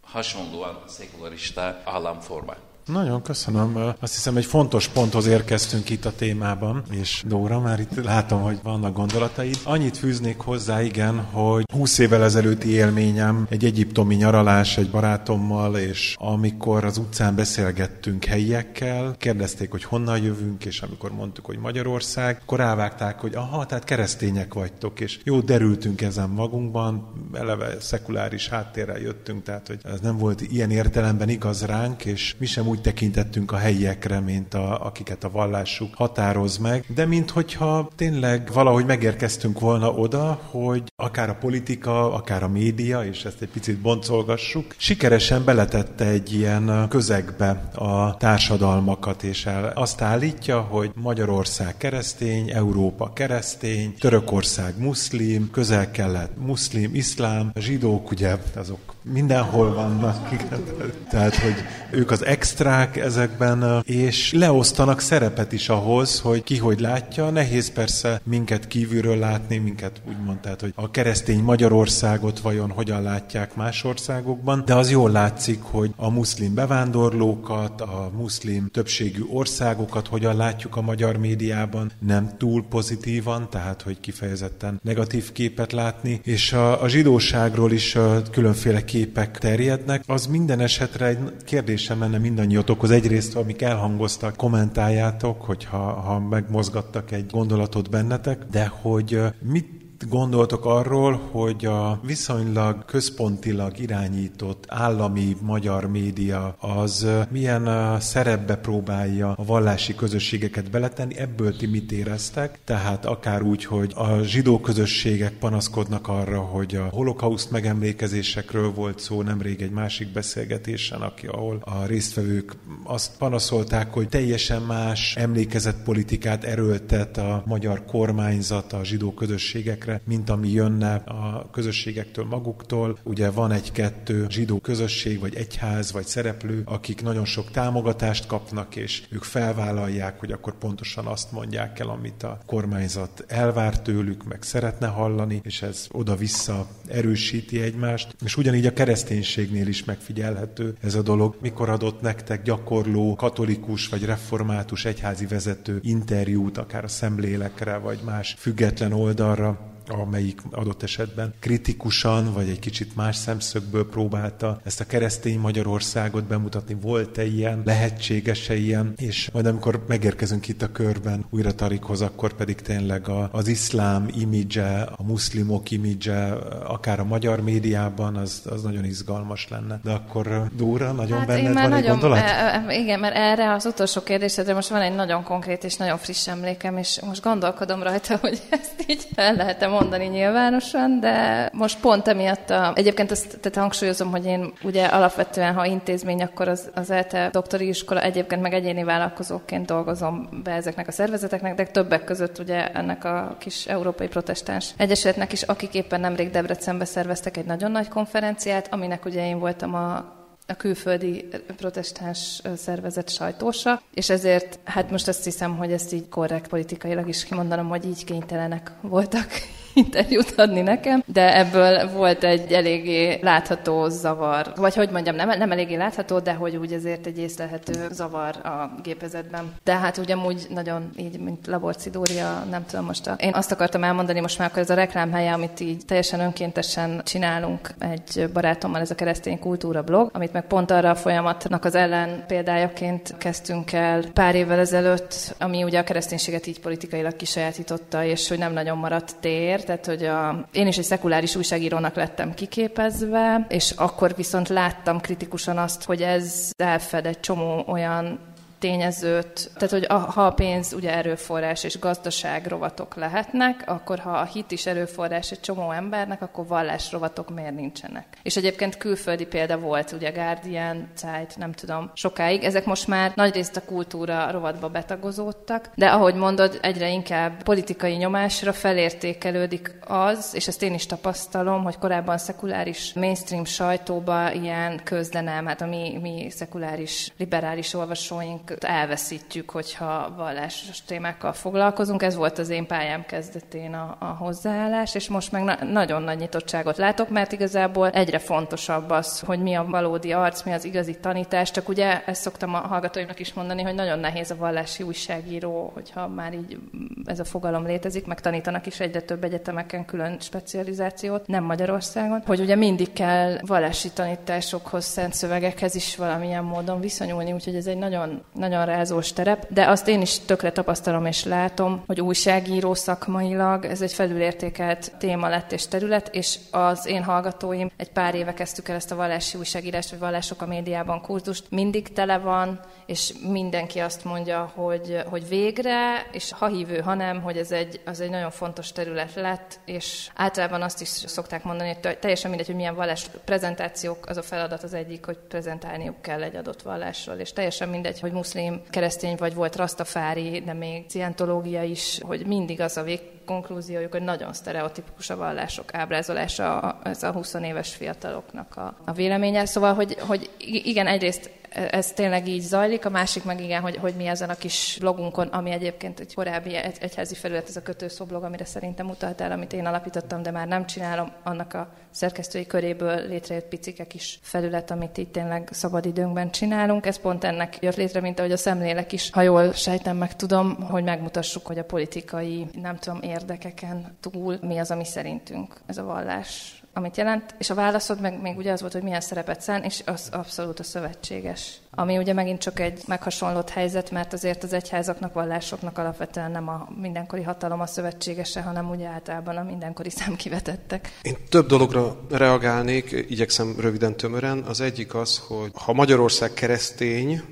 [0.00, 2.54] hasonlóan szekularista államforma.
[2.86, 3.76] Nagyon köszönöm.
[4.00, 8.58] Azt hiszem, egy fontos ponthoz érkeztünk itt a témában, és Dóra, már itt látom, hogy
[8.62, 9.58] vannak gondolataid.
[9.64, 16.14] Annyit fűznék hozzá, igen, hogy 20 évvel ezelőtti élményem egy egyiptomi nyaralás egy barátommal, és
[16.18, 22.58] amikor az utcán beszélgettünk helyiekkel, kérdezték, hogy honnan jövünk, és amikor mondtuk, hogy Magyarország, akkor
[22.58, 29.42] rávágták, hogy aha, tehát keresztények vagytok, és jó, derültünk ezen magunkban, eleve szekuláris háttérrel jöttünk,
[29.42, 33.52] tehát hogy ez nem volt ilyen értelemben igaz ránk, és mi sem úgy úgy tekintettünk
[33.52, 39.60] a helyiekre, mint a, akiket a vallásuk határoz meg, de mint hogyha tényleg valahogy megérkeztünk
[39.60, 45.44] volna oda, hogy akár a politika, akár a média, és ezt egy picit boncolgassuk, sikeresen
[45.44, 53.94] beletette egy ilyen közegbe a társadalmakat, és el azt állítja, hogy Magyarország keresztény, Európa keresztény,
[53.98, 60.64] Törökország muszlim, közel-kelet muszlim, iszlám, a zsidók ugye azok mindenhol vannak, igen.
[61.10, 61.54] Tehát, hogy
[61.90, 67.30] ők az extrák ezekben, és leosztanak szerepet is ahhoz, hogy ki hogy látja.
[67.30, 73.54] Nehéz persze minket kívülről látni, minket úgymond, tehát, hogy a keresztény Magyarországot vajon hogyan látják
[73.54, 80.36] más országokban, de az jól látszik, hogy a muszlim bevándorlókat, a muszlim többségű országokat hogyan
[80.36, 86.82] látjuk a magyar médiában, nem túl pozitívan, tehát, hogy kifejezetten negatív képet látni, és a,
[86.82, 87.96] a zsidóságról is
[88.30, 92.90] különféle képek terjednek, az minden esetre egy kérdésem menne mindannyiatokhoz.
[92.90, 99.75] Egyrészt, amik elhangoztak, kommentáljátok, hogyha ha megmozgattak egy gondolatot bennetek, de hogy mit
[100.08, 109.44] gondoltok arról, hogy a viszonylag központilag irányított állami magyar média az milyen szerepbe próbálja a
[109.44, 112.58] vallási közösségeket beletenni, ebből ti mit éreztek?
[112.64, 119.22] Tehát akár úgy, hogy a zsidó közösségek panaszkodnak arra, hogy a holokauszt megemlékezésekről volt szó
[119.22, 127.16] nemrég egy másik beszélgetésen, aki, ahol a résztvevők azt panaszolták, hogy teljesen más emlékezetpolitikát erőltet
[127.16, 132.98] a magyar kormányzat a zsidó közösségek közösségekre, mint ami jönne a közösségektől maguktól.
[133.02, 139.02] Ugye van egy-kettő zsidó közösség, vagy egyház, vagy szereplő, akik nagyon sok támogatást kapnak, és
[139.10, 144.86] ők felvállalják, hogy akkor pontosan azt mondják el, amit a kormányzat elvár tőlük, meg szeretne
[144.86, 148.16] hallani, és ez oda-vissza erősíti egymást.
[148.24, 151.36] És ugyanígy a kereszténységnél is megfigyelhető ez a dolog.
[151.40, 158.34] Mikor adott nektek gyakorló katolikus vagy református egyházi vezető interjút, akár a szemlélekre, vagy más
[158.38, 165.38] független oldalra, amelyik adott esetben kritikusan, vagy egy kicsit más szemszögből próbálta ezt a keresztény
[165.38, 166.76] Magyarországot bemutatni.
[166.80, 172.54] Volt-e ilyen, lehetséges-e ilyen, és majd amikor megérkezünk itt a körben újra Tarikhoz, akkor pedig
[172.60, 176.32] tényleg a, az iszlám imidzse, a muszlimok imidzse,
[176.64, 179.80] akár a magyar médiában, az, az nagyon izgalmas lenne.
[179.84, 182.18] De akkor Dóra, nagyon hát benned van nagyon, egy gondolat?
[182.18, 185.98] E, e, igen, mert erre az utolsó kérdésedre most van egy nagyon konkrét és nagyon
[185.98, 191.80] friss emlékem, és most gondolkodom rajta, hogy ezt így el lehet mondani nyilvánosan, de most
[191.80, 196.70] pont emiatt, a, egyébként ezt tehát hangsúlyozom, hogy én ugye alapvetően, ha intézmény, akkor az,
[196.74, 202.04] az ELTE doktori iskola, egyébként meg egyéni vállalkozóként dolgozom be ezeknek a szervezeteknek, de többek
[202.04, 207.46] között ugye ennek a kis európai protestáns egyesületnek is, akik éppen nemrég Debrecenbe szerveztek egy
[207.46, 210.14] nagyon nagy konferenciát, aminek ugye én voltam a
[210.48, 216.48] a külföldi protestáns szervezet sajtósa, és ezért hát most azt hiszem, hogy ezt így korrekt
[216.48, 219.28] politikailag is kimondanom, hogy így kénytelenek voltak
[219.76, 225.52] interjút adni nekem, de ebből volt egy eléggé látható zavar, vagy hogy mondjam, nem, nem
[225.52, 229.54] eléggé látható, de hogy úgy azért egy észlelhető zavar a gépezetben.
[229.64, 233.52] De hát ugye úgy nagyon így, mint Laborci Dória, nem tudom most, a, én azt
[233.52, 238.80] akartam elmondani most már, akkor ez a reklámhelye, amit így teljesen önkéntesen csinálunk egy barátommal,
[238.80, 243.72] ez a keresztény kultúra blog, amit meg pont arra a folyamatnak az ellen példájaként kezdtünk
[243.72, 248.78] el pár évvel ezelőtt, ami ugye a kereszténységet így politikailag kisajátította, és hogy nem nagyon
[248.78, 254.48] maradt tér, tehát hogy a, én is egy szekuláris újságírónak lettem kiképezve, és akkor viszont
[254.48, 260.32] láttam kritikusan azt, hogy ez elfed egy csomó olyan tényezőt, tehát hogy a, ha a
[260.32, 265.70] pénz ugye erőforrás és gazdaság rovatok lehetnek, akkor ha a hit is erőforrás egy csomó
[265.70, 268.06] embernek, akkor vallás rovatok miért nincsenek.
[268.22, 272.42] És egyébként külföldi példa volt, ugye Guardian, Zeit, nem tudom, sokáig.
[272.42, 278.52] Ezek most már nagyrészt a kultúra rovatba betagozódtak, de ahogy mondod, egyre inkább politikai nyomásra
[278.52, 285.60] felértékelődik az, és ezt én is tapasztalom, hogy korábban szekuláris mainstream sajtóba ilyen közdenem, hát
[285.60, 292.02] a mi, mi szekuláris liberális olvasóink elveszítjük, hogyha vallásos témákkal foglalkozunk.
[292.02, 296.18] Ez volt az én pályám kezdetén a, a hozzáállás, és most meg na- nagyon nagy
[296.18, 300.96] nyitottságot látok, mert igazából egyre fontosabb az, hogy mi a valódi arc, mi az igazi
[300.96, 301.50] tanítás.
[301.50, 306.08] Csak ugye ezt szoktam a hallgatóimnak is mondani, hogy nagyon nehéz a vallási újságíró, hogyha
[306.08, 306.58] már így
[307.04, 312.40] ez a fogalom létezik, meg tanítanak is egyre több egyetemeken külön specializációt, nem Magyarországon, hogy
[312.40, 318.22] ugye mindig kell vallási tanításokhoz, szent szövegekhez is valamilyen módon viszonyulni, úgyhogy ez egy nagyon,
[318.36, 323.82] nagyon rázós terep, de azt én is tökre tapasztalom és látom, hogy újságíró szakmailag ez
[323.82, 328.76] egy felülértékelt téma lett és terület, és az én hallgatóim egy pár éve kezdtük el
[328.76, 334.04] ezt a vallási újságírást, vagy vallások a médiában kurzust, mindig tele van, és mindenki azt
[334.04, 338.30] mondja, hogy, hogy végre, és ha hívő, ha nem, hogy ez egy, az egy nagyon
[338.30, 343.06] fontos terület lett, és általában azt is szokták mondani, hogy teljesen mindegy, hogy milyen vallás
[343.24, 348.00] prezentációk, az a feladat az egyik, hogy prezentálniuk kell egy adott vallásról, és teljesen mindegy,
[348.00, 353.00] hogy muszlim, keresztény vagy volt rastafári, de még cientológia is, hogy mindig az a vég
[353.26, 359.46] konklúziójuk, hogy nagyon sztereotipikus a vallások ábrázolása ez a 20 éves fiataloknak a, a véleménye.
[359.46, 361.30] Szóval, hogy, hogy igen, egyrészt
[361.70, 365.26] ez tényleg így zajlik, a másik meg igen, hogy, hogy mi ezen a kis blogunkon,
[365.26, 369.66] ami egyébként egy korábbi egy, egyházi felület, ez a kötőszoblog, amire szerintem utaltál, amit én
[369.66, 375.12] alapítottam, de már nem csinálom, annak a szerkesztői köréből létrejött picike kis felület, amit itt
[375.12, 376.86] tényleg szabadidőnkben csinálunk.
[376.86, 380.62] Ez pont ennek jött létre, mint ahogy a szemlélek is, ha jól sejtem meg tudom,
[380.62, 385.84] hogy megmutassuk, hogy a politikai, nem tudom, érdekeken túl mi az, ami szerintünk ez a
[385.84, 389.62] vallás amit jelent, és a válaszod meg még ugye az volt, hogy milyen szerepet szán,
[389.62, 391.58] és az abszolút a szövetséges.
[391.70, 396.68] Ami ugye megint csak egy meghasonlott helyzet, mert azért az egyházaknak, vallásoknak alapvetően nem a
[396.80, 400.98] mindenkori hatalom a szövetségese, hanem ugye általában a mindenkori számkivetettek.
[401.02, 404.42] Én több dologra reagálnék, igyekszem röviden tömören.
[404.42, 407.22] Az egyik az, hogy ha Magyarország keresztény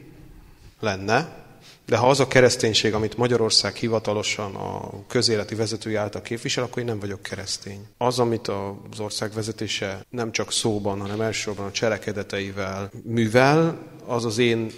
[0.81, 1.44] lenne,
[1.87, 6.85] de ha az a kereszténység, amit Magyarország hivatalosan a közéleti vezetői által képvisel, akkor én
[6.85, 7.87] nem vagyok keresztény.
[7.99, 14.39] Az, amit az ország vezetése nem csak szóban, hanem elsősorban a cselekedeteivel művel, az az
[14.39, 14.73] én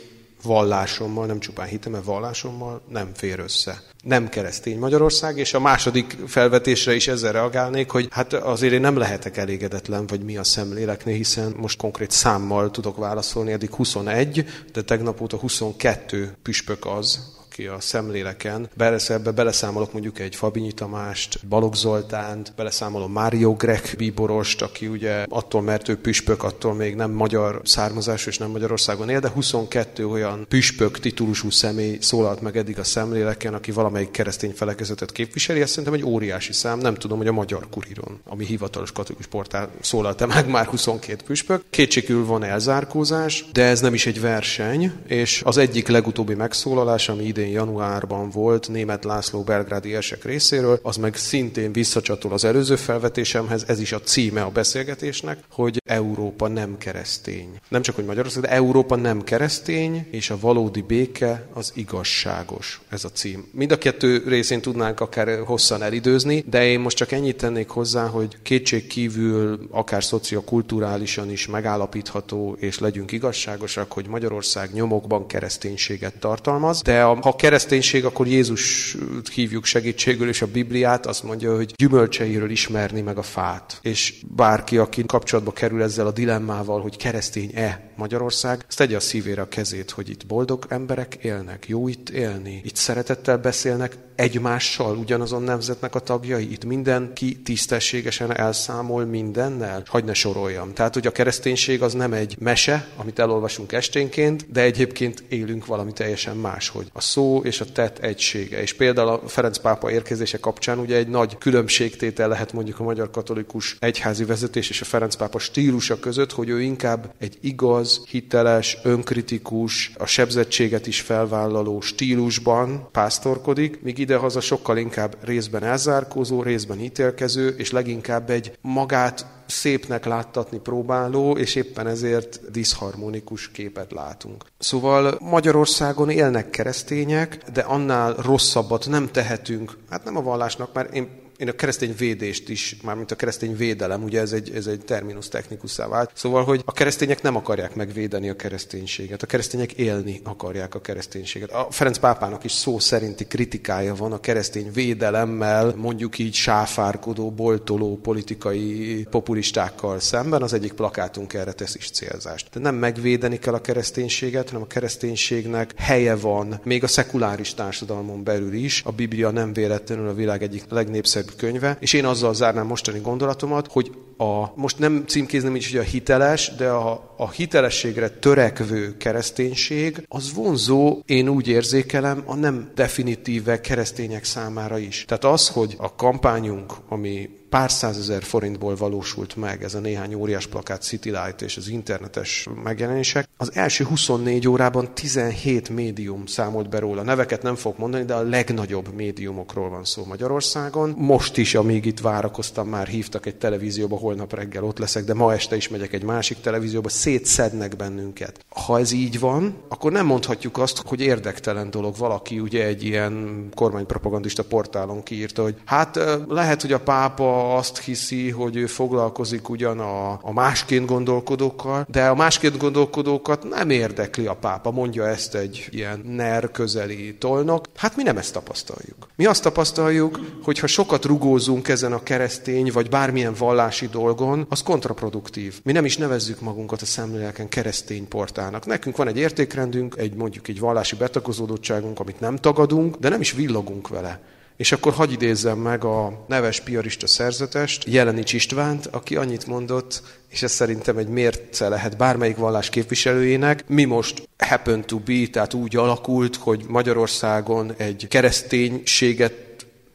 [0.46, 3.82] vallásommal, nem csupán hitem, vallásommal nem fér össze.
[4.02, 8.96] Nem keresztény Magyarország, és a második felvetésre is ezzel reagálnék, hogy hát azért én nem
[8.96, 14.82] lehetek elégedetlen, vagy mi a szemléleknél, hiszen most konkrét számmal tudok válaszolni, eddig 21, de
[14.82, 18.68] tegnap óta 22 püspök az, ki a szemléleken.
[18.76, 25.24] Persze ebbe beleszámolok mondjuk egy Fabinyi Tamást, Balogh Zoltánt, beleszámolom Mário Grek bíborost, aki ugye
[25.28, 30.06] attól, mert ő püspök, attól még nem magyar származású és nem Magyarországon él, de 22
[30.06, 35.60] olyan püspök titulusú személy szólalt meg eddig a szemléleken, aki valamelyik keresztény felekezetet képviseli.
[35.60, 36.78] Ez szerintem egy óriási szám.
[36.78, 41.62] Nem tudom, hogy a magyar kuriron, ami hivatalos katolikus portál szólalt meg már 22 püspök.
[41.70, 47.24] Kétségül van elzárkózás, de ez nem is egy verseny, és az egyik legutóbbi megszólalás, ami
[47.24, 52.76] idén idén januárban volt német László belgrádi esek részéről, az meg szintén visszacsatol az előző
[52.76, 57.48] felvetésemhez, ez is a címe a beszélgetésnek, hogy Európa nem keresztény.
[57.68, 62.80] Nem csak, hogy Magyarország, de Európa nem keresztény, és a valódi béke az igazságos.
[62.88, 63.48] Ez a cím.
[63.52, 68.06] Mind a kettő részén tudnánk akár hosszan elidőzni, de én most csak ennyit tennék hozzá,
[68.06, 76.82] hogy kétség kívül akár szociokulturálisan is megállapítható, és legyünk igazságosak, hogy Magyarország nyomokban kereszténységet tartalmaz,
[76.82, 78.96] de a, kereszténység, akkor Jézus
[79.34, 83.78] hívjuk segítségül, és a Bibliát azt mondja, hogy gyümölcseiről ismerni meg a fát.
[83.82, 89.42] És bárki, aki kapcsolatba kerül ezzel a dilemmával, hogy keresztény-e Magyarország, azt tegye a szívére
[89.42, 95.42] a kezét, hogy itt boldog emberek élnek, jó itt élni, itt szeretettel beszélnek egymással, ugyanazon
[95.42, 100.72] nemzetnek a tagjai, itt mindenki tisztességesen elszámol mindennel, hagy ne soroljam.
[100.72, 105.92] Tehát, hogy a kereszténység az nem egy mese, amit elolvasunk esténként, de egyébként élünk valami
[105.92, 106.86] teljesen máshogy.
[106.92, 108.62] A szó és a tett egysége.
[108.62, 113.10] És például a Ferenc pápa érkezése kapcsán ugye egy nagy különbségtétel lehet mondjuk a magyar
[113.10, 118.78] katolikus egyházi vezetés és a Ferenc pápa stílusa között, hogy ő inkább egy igaz, hiteles,
[118.82, 127.48] önkritikus, a sebzettséget is felvállaló stílusban pásztorkodik, míg idehaza sokkal inkább részben elzárkózó, részben ítélkező,
[127.48, 134.44] és leginkább egy magát szépnek láttatni próbáló, és éppen ezért diszharmonikus képet látunk.
[134.58, 141.24] Szóval Magyarországon élnek keresztények, de annál rosszabbat nem tehetünk, hát nem a vallásnak, mert én
[141.38, 145.28] én a keresztény védést is, mármint a keresztény védelem, ugye ez egy, ez egy terminus
[145.28, 146.10] technikuszá vált.
[146.14, 151.50] Szóval, hogy a keresztények nem akarják megvédeni a kereszténységet, a keresztények élni akarják a kereszténységet.
[151.50, 157.98] A Ferenc pápának is szó szerinti kritikája van a keresztény védelemmel, mondjuk így sáfárkodó, boltoló
[158.02, 160.42] politikai populistákkal szemben.
[160.42, 162.48] Az egyik plakátunk erre tesz is célzást.
[162.52, 168.24] De nem megvédeni kell a kereszténységet, hanem a kereszténységnek helye van, még a szekuláris társadalmon
[168.24, 168.82] belül is.
[168.84, 173.68] A Biblia nem véletlenül a világ egyik legnépszerűbb könyve, és én azzal zárnám mostani gondolatomat,
[173.72, 180.04] hogy a, most nem címkézném így, hogy a hiteles, de a, a hitelességre törekvő kereszténység,
[180.08, 185.04] az vonzó, én úgy érzékelem, a nem definitíve keresztények számára is.
[185.06, 190.46] Tehát az, hogy a kampányunk, ami pár százezer forintból valósult meg ez a néhány óriás
[190.46, 193.28] plakát City Light és az internetes megjelenések.
[193.36, 197.02] Az első 24 órában 17 médium számolt be róla.
[197.02, 200.94] Neveket nem fogok mondani, de a legnagyobb médiumokról van szó Magyarországon.
[200.96, 205.32] Most is, amíg itt várakoztam, már hívtak egy televízióba, holnap reggel ott leszek, de ma
[205.32, 208.44] este is megyek egy másik televízióba, szétszednek bennünket.
[208.48, 211.96] Ha ez így van, akkor nem mondhatjuk azt, hogy érdektelen dolog.
[211.96, 218.30] Valaki ugye egy ilyen kormánypropagandista portálon kiírta, hogy hát lehet, hogy a pápa azt hiszi,
[218.30, 224.34] hogy ő foglalkozik ugyan a, a másként gondolkodókkal, de a másként gondolkodókat nem érdekli a
[224.34, 227.66] pápa, mondja ezt egy ilyen ner közeli tolnok.
[227.76, 229.08] Hát mi nem ezt tapasztaljuk.
[229.16, 234.62] Mi azt tapasztaljuk, hogy ha sokat rugózunk ezen a keresztény vagy bármilyen vallási dolgon, az
[234.62, 235.60] kontraproduktív.
[235.62, 238.66] Mi nem is nevezzük magunkat a szemléleken keresztény portának.
[238.66, 243.32] Nekünk van egy értékrendünk, egy mondjuk egy vallási betagozódottságunk, amit nem tagadunk, de nem is
[243.32, 244.20] villogunk vele.
[244.56, 250.42] És akkor hagy idézzem meg a neves piarista szerzetest, Jelenics Istvánt, aki annyit mondott, és
[250.42, 253.64] ez szerintem egy mérce lehet bármelyik vallás képviselőjének.
[253.68, 259.45] Mi most happen to be, tehát úgy alakult, hogy Magyarországon egy kereszténységet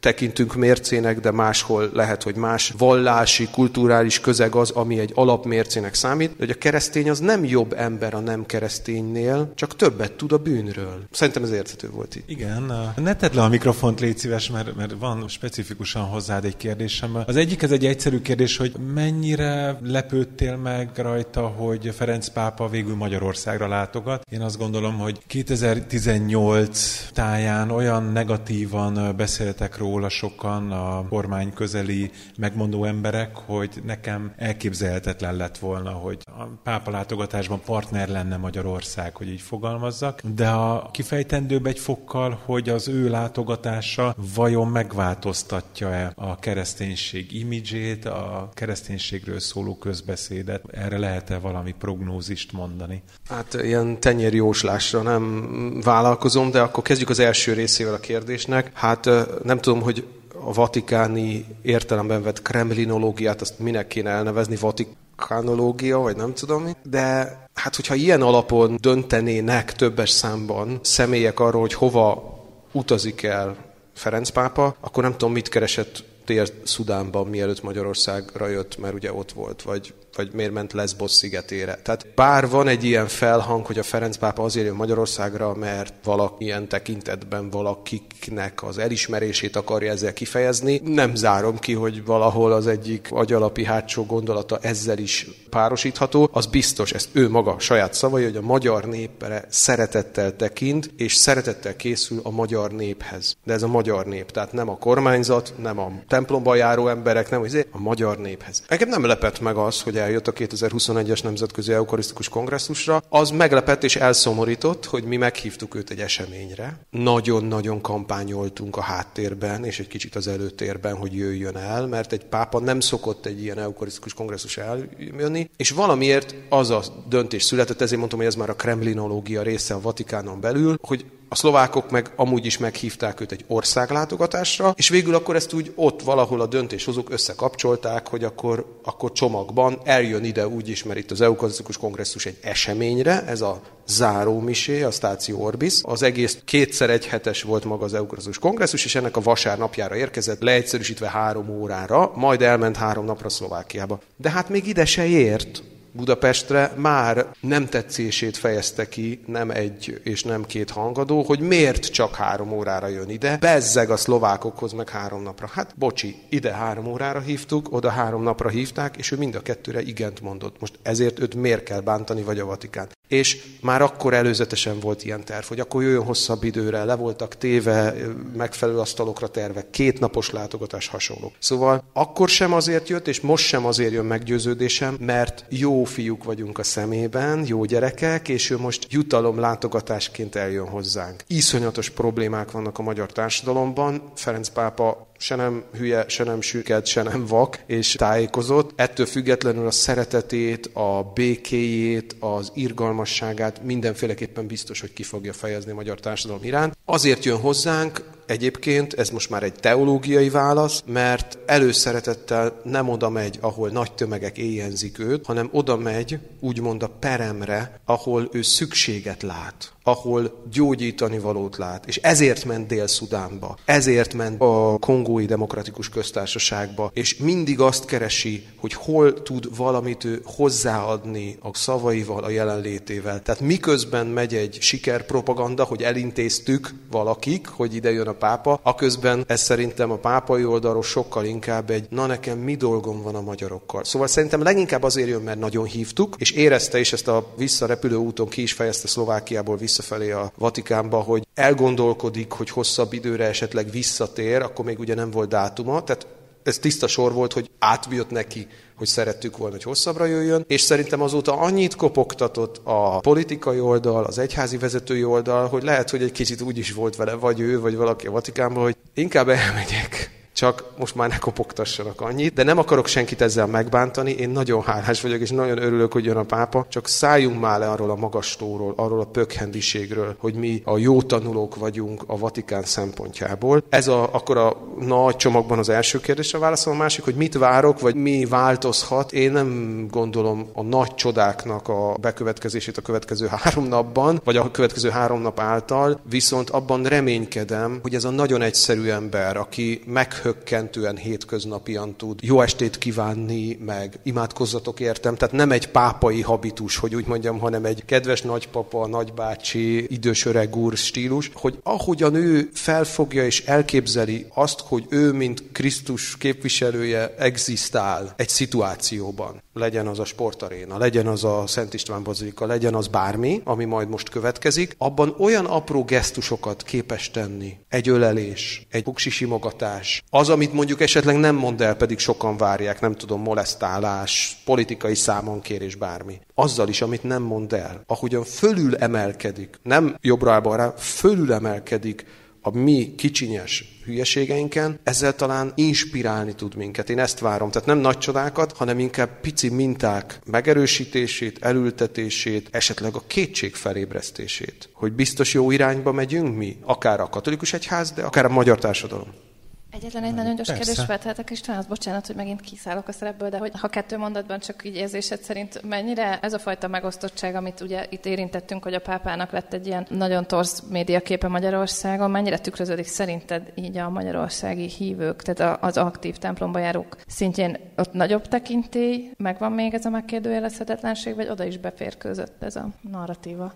[0.01, 6.31] tekintünk mércének, de máshol lehet, hogy más vallási, kulturális közeg az, ami egy alapmércének számít,
[6.37, 11.03] hogy a keresztény az nem jobb ember a nem kereszténynél, csak többet tud a bűnről.
[11.11, 12.29] Szerintem ez érthető volt itt.
[12.29, 17.17] Igen, ne tedd le a mikrofont, légy szíves, mert, mert van specifikusan hozzád egy kérdésem.
[17.25, 22.95] Az egyik, ez egy egyszerű kérdés, hogy mennyire lepődtél meg rajta, hogy Ferenc pápa végül
[22.95, 24.25] Magyarországra látogat.
[24.31, 32.11] Én azt gondolom, hogy 2018 táján olyan negatívan beszéltek róla, róla sokan a kormány közeli
[32.37, 39.27] megmondó emberek, hogy nekem elképzelhetetlen lett volna, hogy a pápa látogatásban partner lenne Magyarország, hogy
[39.29, 47.33] így fogalmazzak, de a kifejtendőbb egy fokkal, hogy az ő látogatása vajon megváltoztatja-e a kereszténység
[47.33, 50.63] imidzsét, a kereszténységről szóló közbeszédet.
[50.71, 53.03] Erre lehet-e valami prognózist mondani?
[53.29, 58.71] Hát ilyen tenyérjóslásra nem vállalkozom, de akkor kezdjük az első részével a kérdésnek.
[58.73, 59.09] Hát
[59.43, 60.07] nem tudom, hogy
[60.45, 66.71] a vatikáni értelemben vett kremlinológiát, azt minek kéne elnevezni, vatikánológia, vagy nem tudom mi.
[66.83, 72.39] De hát, hogyha ilyen alapon döntenének többes számban személyek arról, hogy hova
[72.71, 73.55] utazik el
[73.93, 79.31] Ferenc pápa, akkor nem tudom, mit keresett tér Szudánban, mielőtt Magyarországra jött, mert ugye ott
[79.31, 81.79] volt, vagy vagy miért ment Lesbos szigetére.
[81.83, 86.43] Tehát bár van egy ilyen felhang, hogy a Ferenc pápa azért jön Magyarországra, mert valaki
[86.43, 93.07] ilyen tekintetben valakiknek az elismerését akarja ezzel kifejezni, nem zárom ki, hogy valahol az egyik
[93.11, 96.29] agyalapi hátsó gondolata ezzel is párosítható.
[96.31, 101.75] Az biztos, ezt ő maga saját szavai, hogy a magyar népre szeretettel tekint, és szeretettel
[101.75, 103.35] készül a magyar néphez.
[103.43, 107.45] De ez a magyar nép, tehát nem a kormányzat, nem a templomba járó emberek, nem
[107.71, 108.63] a magyar néphez.
[108.67, 113.95] Engem nem lepett meg az, hogy eljött a 2021-es Nemzetközi Eukarisztikus Kongresszusra, az meglepett és
[113.95, 116.79] elszomorított, hogy mi meghívtuk őt egy eseményre.
[116.89, 122.59] Nagyon-nagyon kampányoltunk a háttérben, és egy kicsit az előtérben, hogy jöjjön el, mert egy pápa
[122.59, 128.19] nem szokott egy ilyen eukarisztikus kongresszus eljönni, és valamiért az a döntés született, ezért mondtam,
[128.19, 132.57] hogy ez már a kremlinológia része a Vatikánon belül, hogy a szlovákok meg amúgy is
[132.57, 138.23] meghívták őt egy országlátogatásra, és végül akkor ezt úgy ott valahol a döntéshozók összekapcsolták, hogy
[138.23, 143.41] akkor, akkor csomagban eljön ide úgy is, mert itt az Eukarisztikus Kongresszus egy eseményre, ez
[143.41, 145.79] a záró misé, a Stáció Orbis.
[145.81, 150.41] Az egész kétszer egy hetes volt maga az Eukarisztikus Kongresszus, és ennek a vasárnapjára érkezett,
[150.41, 153.99] leegyszerűsítve három órára, majd elment három napra Szlovákiába.
[154.17, 160.23] De hát még ide se ért, Budapestre, már nem tetszését fejezte ki nem egy és
[160.23, 165.23] nem két hangadó, hogy miért csak három órára jön ide, bezzeg a szlovákokhoz meg három
[165.23, 165.49] napra.
[165.53, 169.81] Hát bocsi, ide három órára hívtuk, oda három napra hívták, és ő mind a kettőre
[169.81, 170.59] igent mondott.
[170.59, 172.89] Most ezért őt miért kell bántani, vagy a Vatikán?
[173.11, 177.93] És már akkor előzetesen volt ilyen terv, hogy akkor jöjjön hosszabb időre, le voltak téve
[178.37, 181.31] megfelelő asztalokra tervek, két napos látogatás hasonló.
[181.39, 186.59] Szóval akkor sem azért jött, és most sem azért jön meggyőződésem, mert jó fiúk vagyunk
[186.59, 191.23] a szemében, jó gyerekek, és ő most jutalom látogatásként eljön hozzánk.
[191.27, 194.11] Iszonyatos problémák vannak a magyar társadalomban.
[194.15, 198.71] Ferenc pápa se nem hülye, se nem süket, se nem vak, és tájékozott.
[198.75, 205.75] Ettől függetlenül a szeretetét, a békéjét, az irgalmasságát mindenféleképpen biztos, hogy ki fogja fejezni a
[205.75, 206.77] magyar társadalom iránt.
[206.85, 213.37] Azért jön hozzánk, Egyébként ez most már egy teológiai válasz, mert előszeretettel nem oda megy,
[213.41, 219.73] ahol nagy tömegek éjjenzik őt, hanem oda megy, úgymond a peremre, ahol ő szükséget lát
[219.83, 221.85] ahol gyógyítani valót lát.
[221.87, 228.73] És ezért ment Dél-Szudánba, ezért ment a Kongói Demokratikus Köztársaságba, és mindig azt keresi, hogy
[228.73, 233.21] hol tud valamit ő hozzáadni a szavaival, a jelenlétével.
[233.21, 239.41] Tehát miközben megy egy sikerpropaganda, hogy elintéztük valakik, hogy ide jön a pápa, aközben ez
[239.41, 243.83] szerintem a pápai oldalról sokkal inkább egy, na nekem mi dolgom van a magyarokkal.
[243.83, 248.27] Szóval szerintem leginkább azért jön, mert nagyon hívtuk, és érezte, és ezt a visszarepülő úton
[248.27, 254.65] ki is fejezte Szlovákiából visszafelé a Vatikánba, hogy elgondolkodik, hogy hosszabb időre esetleg visszatér, akkor
[254.65, 256.07] még ugye nem volt dátuma, tehát
[256.43, 258.47] ez tiszta sor volt, hogy átjött neki,
[258.81, 264.17] hogy szerettük volna, hogy hosszabbra jöjjön, és szerintem azóta annyit kopogtatott a politikai oldal, az
[264.17, 267.75] egyházi vezetői oldal, hogy lehet, hogy egy kicsit úgy is volt vele, vagy ő, vagy
[267.75, 272.87] valaki a Vatikánban, hogy inkább elmegyek csak most már ne kopogtassanak annyit, de nem akarok
[272.87, 276.87] senkit ezzel megbántani, én nagyon hálás vagyok, és nagyon örülök, hogy jön a pápa, csak
[276.87, 282.03] szálljunk már le arról a magastóról, arról a pökhendiségről, hogy mi a jó tanulók vagyunk
[282.07, 283.63] a Vatikán szempontjából.
[283.69, 287.79] Ez a, akkor a nagy csomagban az első kérdésre válaszol, a másik, hogy mit várok,
[287.79, 289.11] vagy mi változhat.
[289.11, 294.89] Én nem gondolom a nagy csodáknak a bekövetkezését a következő három napban, vagy a következő
[294.89, 300.97] három nap által, viszont abban reménykedem, hogy ez a nagyon egyszerű ember, aki meghő meghökkentően
[300.97, 305.15] hétköznapian tud jó estét kívánni, meg imádkozzatok értem.
[305.15, 310.55] Tehát nem egy pápai habitus, hogy úgy mondjam, hanem egy kedves nagypapa, nagybácsi, idős öreg
[310.55, 318.13] úr stílus, hogy ahogyan ő felfogja és elképzeli azt, hogy ő, mint Krisztus képviselője egzisztál
[318.15, 323.41] egy szituációban, legyen az a sportaréna, legyen az a Szent István bazilika, legyen az bármi,
[323.43, 327.57] ami majd most következik, abban olyan apró gesztusokat képes tenni.
[327.69, 332.81] Egy ölelés, egy buksi simogatás, az, amit mondjuk esetleg nem mond el, pedig sokan várják,
[332.81, 336.21] nem tudom, molesztálás, politikai számonkérés, bármi.
[336.35, 342.05] Azzal is, amit nem mond el, ahogyan fölül emelkedik, nem jobbra-balra, fölül emelkedik
[342.41, 346.89] a mi kicsinyes hülyeségeinken, ezzel talán inspirálni tud minket.
[346.89, 347.51] Én ezt várom.
[347.51, 354.69] Tehát nem nagy csodákat, hanem inkább pici minták megerősítését, elültetését, esetleg a kétség felébresztését.
[354.73, 359.29] Hogy biztos jó irányba megyünk mi, akár a katolikus egyház, de akár a magyar társadalom.
[359.71, 363.29] Egyetlen egy nagyon gyors kérdés feltehetek, és talán az bocsánat, hogy megint kiszállok a szerepből,
[363.29, 367.61] de hogy ha kettő mondatban csak így érzésed szerint mennyire ez a fajta megosztottság, amit
[367.61, 372.85] ugye itt érintettünk, hogy a pápának lett egy ilyen nagyon torz médiaképe Magyarországon, mennyire tükröződik
[372.85, 379.51] szerinted így a magyarországi hívők, tehát az aktív templomba járók szintjén ott nagyobb tekintély, megvan
[379.51, 383.53] még ez a megkérdőjelezhetetlenség, vagy oda is beférkőzött ez a narratíva?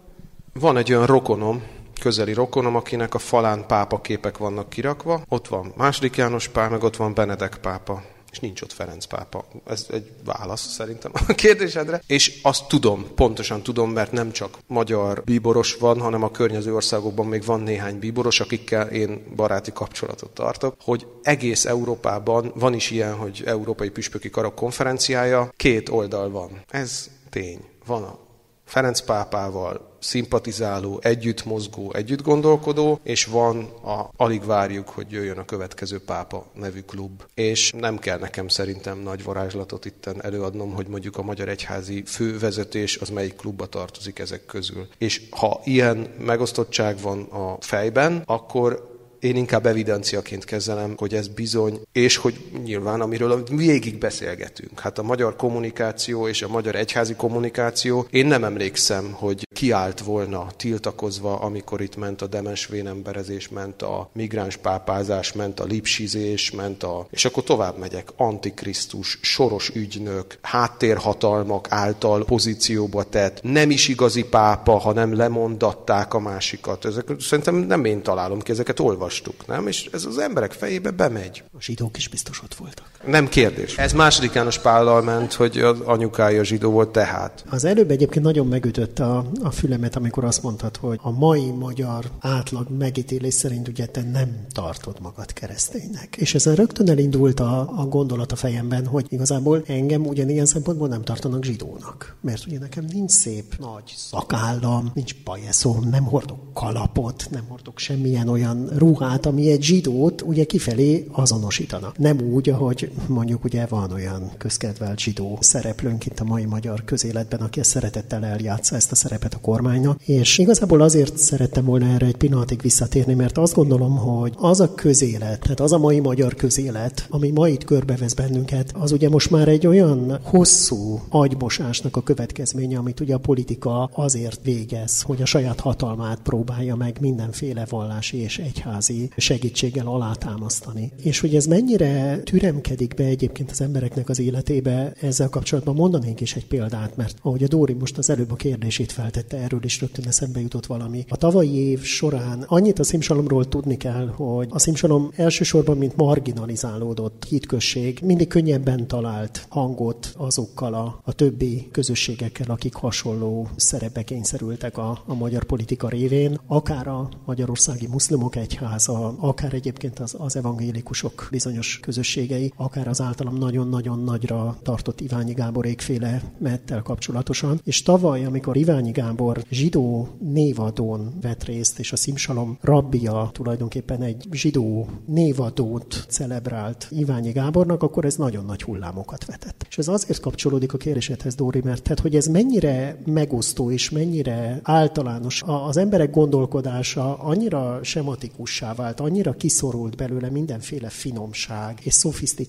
[0.54, 1.64] Van egy olyan rokonom,
[2.00, 5.24] közeli rokonom, akinek a falán pápa képek vannak kirakva.
[5.30, 8.02] Ott van második János Pál, meg ott van Benedek pápa
[8.36, 9.46] és nincs ott Ferenc pápa.
[9.66, 12.02] Ez egy válasz szerintem a kérdésedre.
[12.08, 17.26] És azt tudom, pontosan tudom, mert nem csak magyar bíboros van, hanem a környező országokban
[17.26, 23.16] még van néhány bíboros, akikkel én baráti kapcsolatot tartok, hogy egész Európában van is ilyen,
[23.16, 26.62] hogy Európai Püspöki Karok konferenciája, két oldal van.
[26.70, 27.60] Ez tény.
[27.86, 28.25] Van a
[28.66, 35.46] Ferenc pápával szimpatizáló, együtt mozgó, együtt gondolkodó, és van a alig várjuk, hogy jöjjön a
[35.46, 37.24] következő pápa nevű klub.
[37.34, 42.98] És nem kell nekem szerintem nagy varázslatot itten előadnom, hogy mondjuk a Magyar Egyházi fővezetés
[42.98, 44.88] az melyik klubba tartozik ezek közül.
[44.98, 48.95] És ha ilyen megosztottság van a fejben, akkor
[49.26, 54.80] én inkább evidenciaként kezelem, hogy ez bizony, és hogy nyilván, amiről végig beszélgetünk.
[54.80, 60.48] Hát a magyar kommunikáció és a magyar egyházi kommunikáció, én nem emlékszem, hogy kiállt volna
[60.58, 66.84] tiltakozva, amikor itt ment a demes vénemberezés, ment a migráns pápázás, ment a lipsizés, ment
[66.84, 67.08] a...
[67.10, 68.10] És akkor tovább megyek.
[68.18, 76.86] Antikrisztus, soros ügynök, háttérhatalmak által pozícióba tett, nem is igazi pápa, hanem lemondatták a másikat.
[76.86, 78.80] Ezek szerintem nem én találom ki, ezeket
[79.20, 79.68] olvastuk, nem?
[79.68, 81.44] És ez az emberek fejébe bemegy.
[81.54, 82.95] A zsidók is biztos ott voltak.
[83.08, 83.78] Nem kérdés.
[83.78, 87.46] Ez második János Pállal ment, hogy az anyukája zsidó volt tehát.
[87.50, 92.06] Az előbb egyébként nagyon megütött a, a fülemet, amikor azt mondtad, hogy a mai magyar
[92.20, 96.16] átlag megítélés szerint ugye te nem tartod magad kereszténynek.
[96.18, 101.02] És ezen rögtön elindult a, a gondolat a fejemben, hogy igazából engem ugyanilyen szempontból nem
[101.02, 102.16] tartanak zsidónak.
[102.22, 108.28] Mert ugye nekem nincs szép nagy szakállam, nincs pajeszom, nem hordok kalapot, nem hordok semmilyen
[108.28, 111.94] olyan ruhát, ami egy zsidót ugye kifelé azonosítana.
[111.98, 117.40] Nem úgy, ahogy mondjuk ugye van olyan közkedvelt zsidó szereplőnk itt a mai magyar közéletben,
[117.40, 120.02] aki ezt szeretettel eljátsza ezt a szerepet a kormánynak.
[120.02, 124.74] És igazából azért szerettem volna erre egy pillanatig visszatérni, mert azt gondolom, hogy az a
[124.74, 129.32] közélet, tehát az a mai magyar közélet, ami ma itt körbevesz bennünket, az ugye most
[129.32, 135.26] már egy olyan hosszú agybosásnak a következménye, amit ugye a politika azért végez, hogy a
[135.26, 140.92] saját hatalmát próbálja meg mindenféle vallási és egyházi segítséggel alátámasztani.
[141.02, 146.36] És hogy ez mennyire türemkedik be egyébként az embereknek az életébe, ezzel kapcsolatban mondanék is
[146.36, 150.08] egy példát, mert ahogy a Dóri most az előbb a kérdését feltette, erről is rögtön
[150.08, 151.06] eszembe jutott valami.
[151.10, 157.26] A tavalyi év során annyit a szimsalomról tudni kell, hogy a szimsalom elsősorban, mint marginalizálódott
[157.30, 165.02] hitközség, mindig könnyebben talált hangot azokkal a, a többi közösségekkel, akik hasonló szerepbe kényszerültek a,
[165.06, 171.80] a magyar politika révén, akár a magyarországi muszlimok egyháza, akár egyébként az, az evangélikusok bizonyos
[171.82, 177.60] közösségei, akár az általam nagyon-nagyon nagyra tartott Iványi Gábor ékféle mettel kapcsolatosan.
[177.64, 184.28] És tavaly, amikor Iványi Gábor zsidó névadón vett részt, és a Szimsalom rabbia tulajdonképpen egy
[184.32, 189.66] zsidó névadót celebrált Iványi Gábornak, akkor ez nagyon nagy hullámokat vetett.
[189.70, 194.60] És ez azért kapcsolódik a kérdésedhez, Dóri, mert tehát, hogy ez mennyire megosztó és mennyire
[194.64, 195.44] általános.
[195.46, 201.94] Az emberek gondolkodása annyira sematikussá vált, annyira kiszorult belőle mindenféle finomság és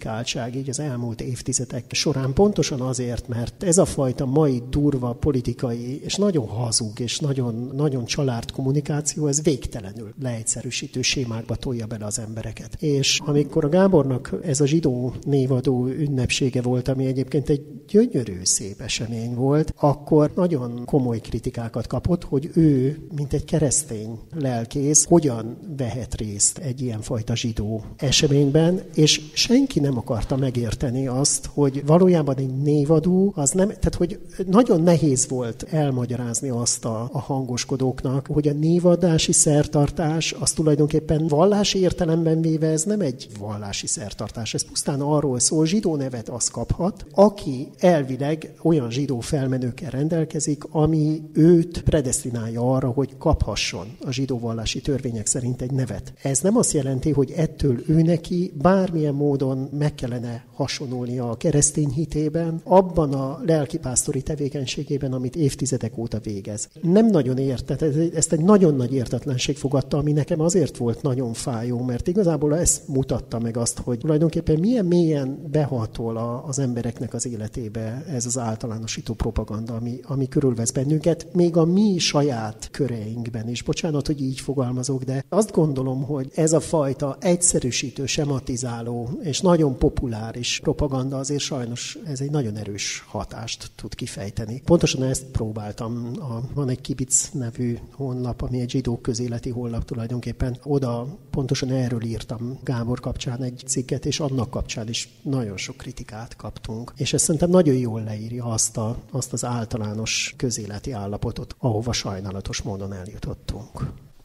[0.06, 6.00] szofisztikáltság így az elmúlt évtizedek során, pontosan azért, mert ez a fajta mai durva politikai
[6.04, 12.18] és nagyon hazug és nagyon, nagyon család kommunikáció, ez végtelenül leegyszerűsítő sémákba tolja bele az
[12.18, 12.82] embereket.
[12.82, 18.80] És amikor a Gábornak ez a zsidó névadó ünnepsége volt, ami egyébként egy gyönyörű, szép
[18.80, 26.14] esemény volt, akkor nagyon komoly kritikákat kapott, hogy ő, mint egy keresztény lelkész, hogyan vehet
[26.14, 32.56] részt egy ilyen fajta zsidó eseményben, és senki nem akarta megérteni azt, hogy valójában egy
[32.56, 38.52] névadó, az nem, tehát hogy nagyon nehéz volt elmagyarázni azt a, a hangoskodóknak, hogy a
[38.52, 45.38] névadási szertartás az tulajdonképpen vallási értelemben véve ez nem egy vallási szertartás, ez pusztán arról
[45.38, 52.88] szól, zsidó nevet az kaphat, aki elvileg olyan zsidó felmenőkkel rendelkezik, ami őt predestinálja arra,
[52.88, 56.12] hogy kaphasson a zsidó vallási törvények szerint egy nevet.
[56.22, 61.90] Ez nem azt jelenti, hogy ettől ő neki bármilyen módon meg kellene hasonulnia a keresztény
[61.90, 66.68] hitében, abban a lelkipásztori tevékenységében, amit évtizedek óta végez.
[66.82, 67.82] Nem nagyon értett,
[68.14, 72.88] ezt egy nagyon nagy értetlenség fogadta, ami nekem azért volt nagyon fájó, mert igazából ezt
[72.88, 77.65] mutatta meg azt, hogy tulajdonképpen milyen mélyen behatol az embereknek az életébe
[78.08, 83.62] ez az általánosító propaganda, ami, ami körülvesz bennünket, még a mi saját köreinkben is.
[83.62, 89.78] Bocsánat, hogy így fogalmazok, de azt gondolom, hogy ez a fajta egyszerűsítő, sematizáló és nagyon
[89.78, 94.62] populáris propaganda azért sajnos ez egy nagyon erős hatást tud kifejteni.
[94.64, 96.10] Pontosan ezt próbáltam.
[96.18, 100.56] A, van egy Kibic nevű honlap, ami egy zsidó közéleti honlap tulajdonképpen.
[100.62, 106.36] Oda pontosan erről írtam Gábor kapcsán egy cikket, és annak kapcsán is nagyon sok kritikát
[106.36, 106.92] kaptunk.
[106.96, 112.62] És ez szerintem nagyon jól leírja azt, a, azt az általános közéleti állapotot, ahova sajnálatos
[112.62, 113.70] módon eljutottunk.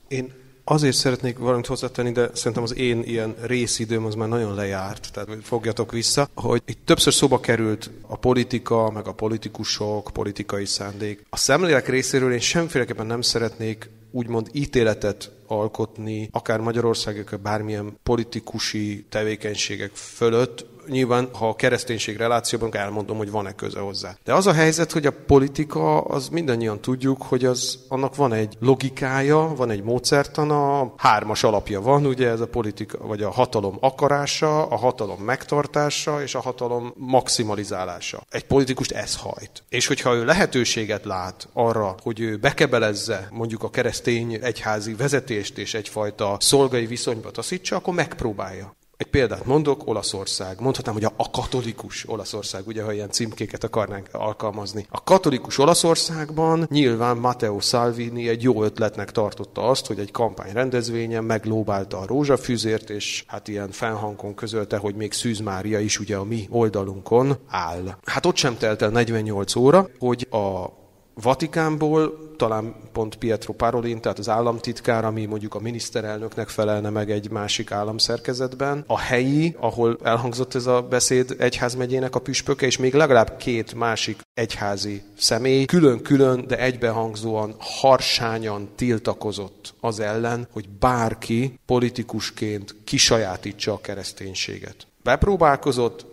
[0.08, 5.10] Én azért szeretnék valamit hozzátenni, de szerintem az én ilyen részidőm az már nagyon lejárt,
[5.14, 11.26] tehát fogjatok vissza, hogy itt többször szóba került a politika, meg a politikusok, politikai szándék.
[11.30, 19.06] A szemlélek részéről én semféleképpen nem szeretnék úgymond ítéletet alkotni, akár Magyarország, akár bármilyen politikusi
[19.10, 24.16] tevékenységek fölött, nyilván, ha a kereszténység relációban elmondom, hogy van-e köze hozzá.
[24.24, 28.58] De az a helyzet, hogy a politika, az mindannyian tudjuk, hogy az, annak van egy
[28.60, 34.66] logikája, van egy módszertana, hármas alapja van, ugye ez a politika, vagy a hatalom akarása,
[34.66, 38.24] a hatalom megtartása és a hatalom maximalizálása.
[38.30, 39.64] Egy politikust ez hajt.
[39.70, 45.74] És hogyha ő lehetőséget lát arra, hogy ő bekebelezze mondjuk a keresztény egyházi vezetést és
[45.74, 48.76] egyfajta szolgai viszonyba taszítsa, akkor megpróbálja.
[49.02, 50.60] Egy példát mondok, Olaszország.
[50.60, 54.86] Mondhatnám, hogy a, a katolikus Olaszország, ugye, ha ilyen címkéket akarnánk alkalmazni.
[54.90, 61.24] A katolikus Olaszországban nyilván Matteo Salvini egy jó ötletnek tartotta azt, hogy egy kampány rendezvényen
[61.24, 66.24] meglóbálta a rózsafűzért, és hát ilyen fennhangon közölte, hogy még Szűz Mária is ugye a
[66.24, 67.98] mi oldalunkon áll.
[68.06, 70.80] Hát ott sem telt el 48 óra, hogy a
[71.14, 77.32] Vatikánból talán pont Pietro Parolin, tehát az államtitkár, ami mondjuk a miniszterelnöknek felelne meg egy
[77.32, 83.38] másik államszerkezetben, a helyi, ahol elhangzott ez a beszéd egyházmegyének a püspöke, és még legalább
[83.38, 93.74] két másik egyházi személy külön-külön, de egybehangzóan, harsányan tiltakozott az ellen, hogy bárki politikusként kisajátítsa
[93.74, 94.88] a kereszténységet.
[95.04, 96.06] Bepróbálkozott,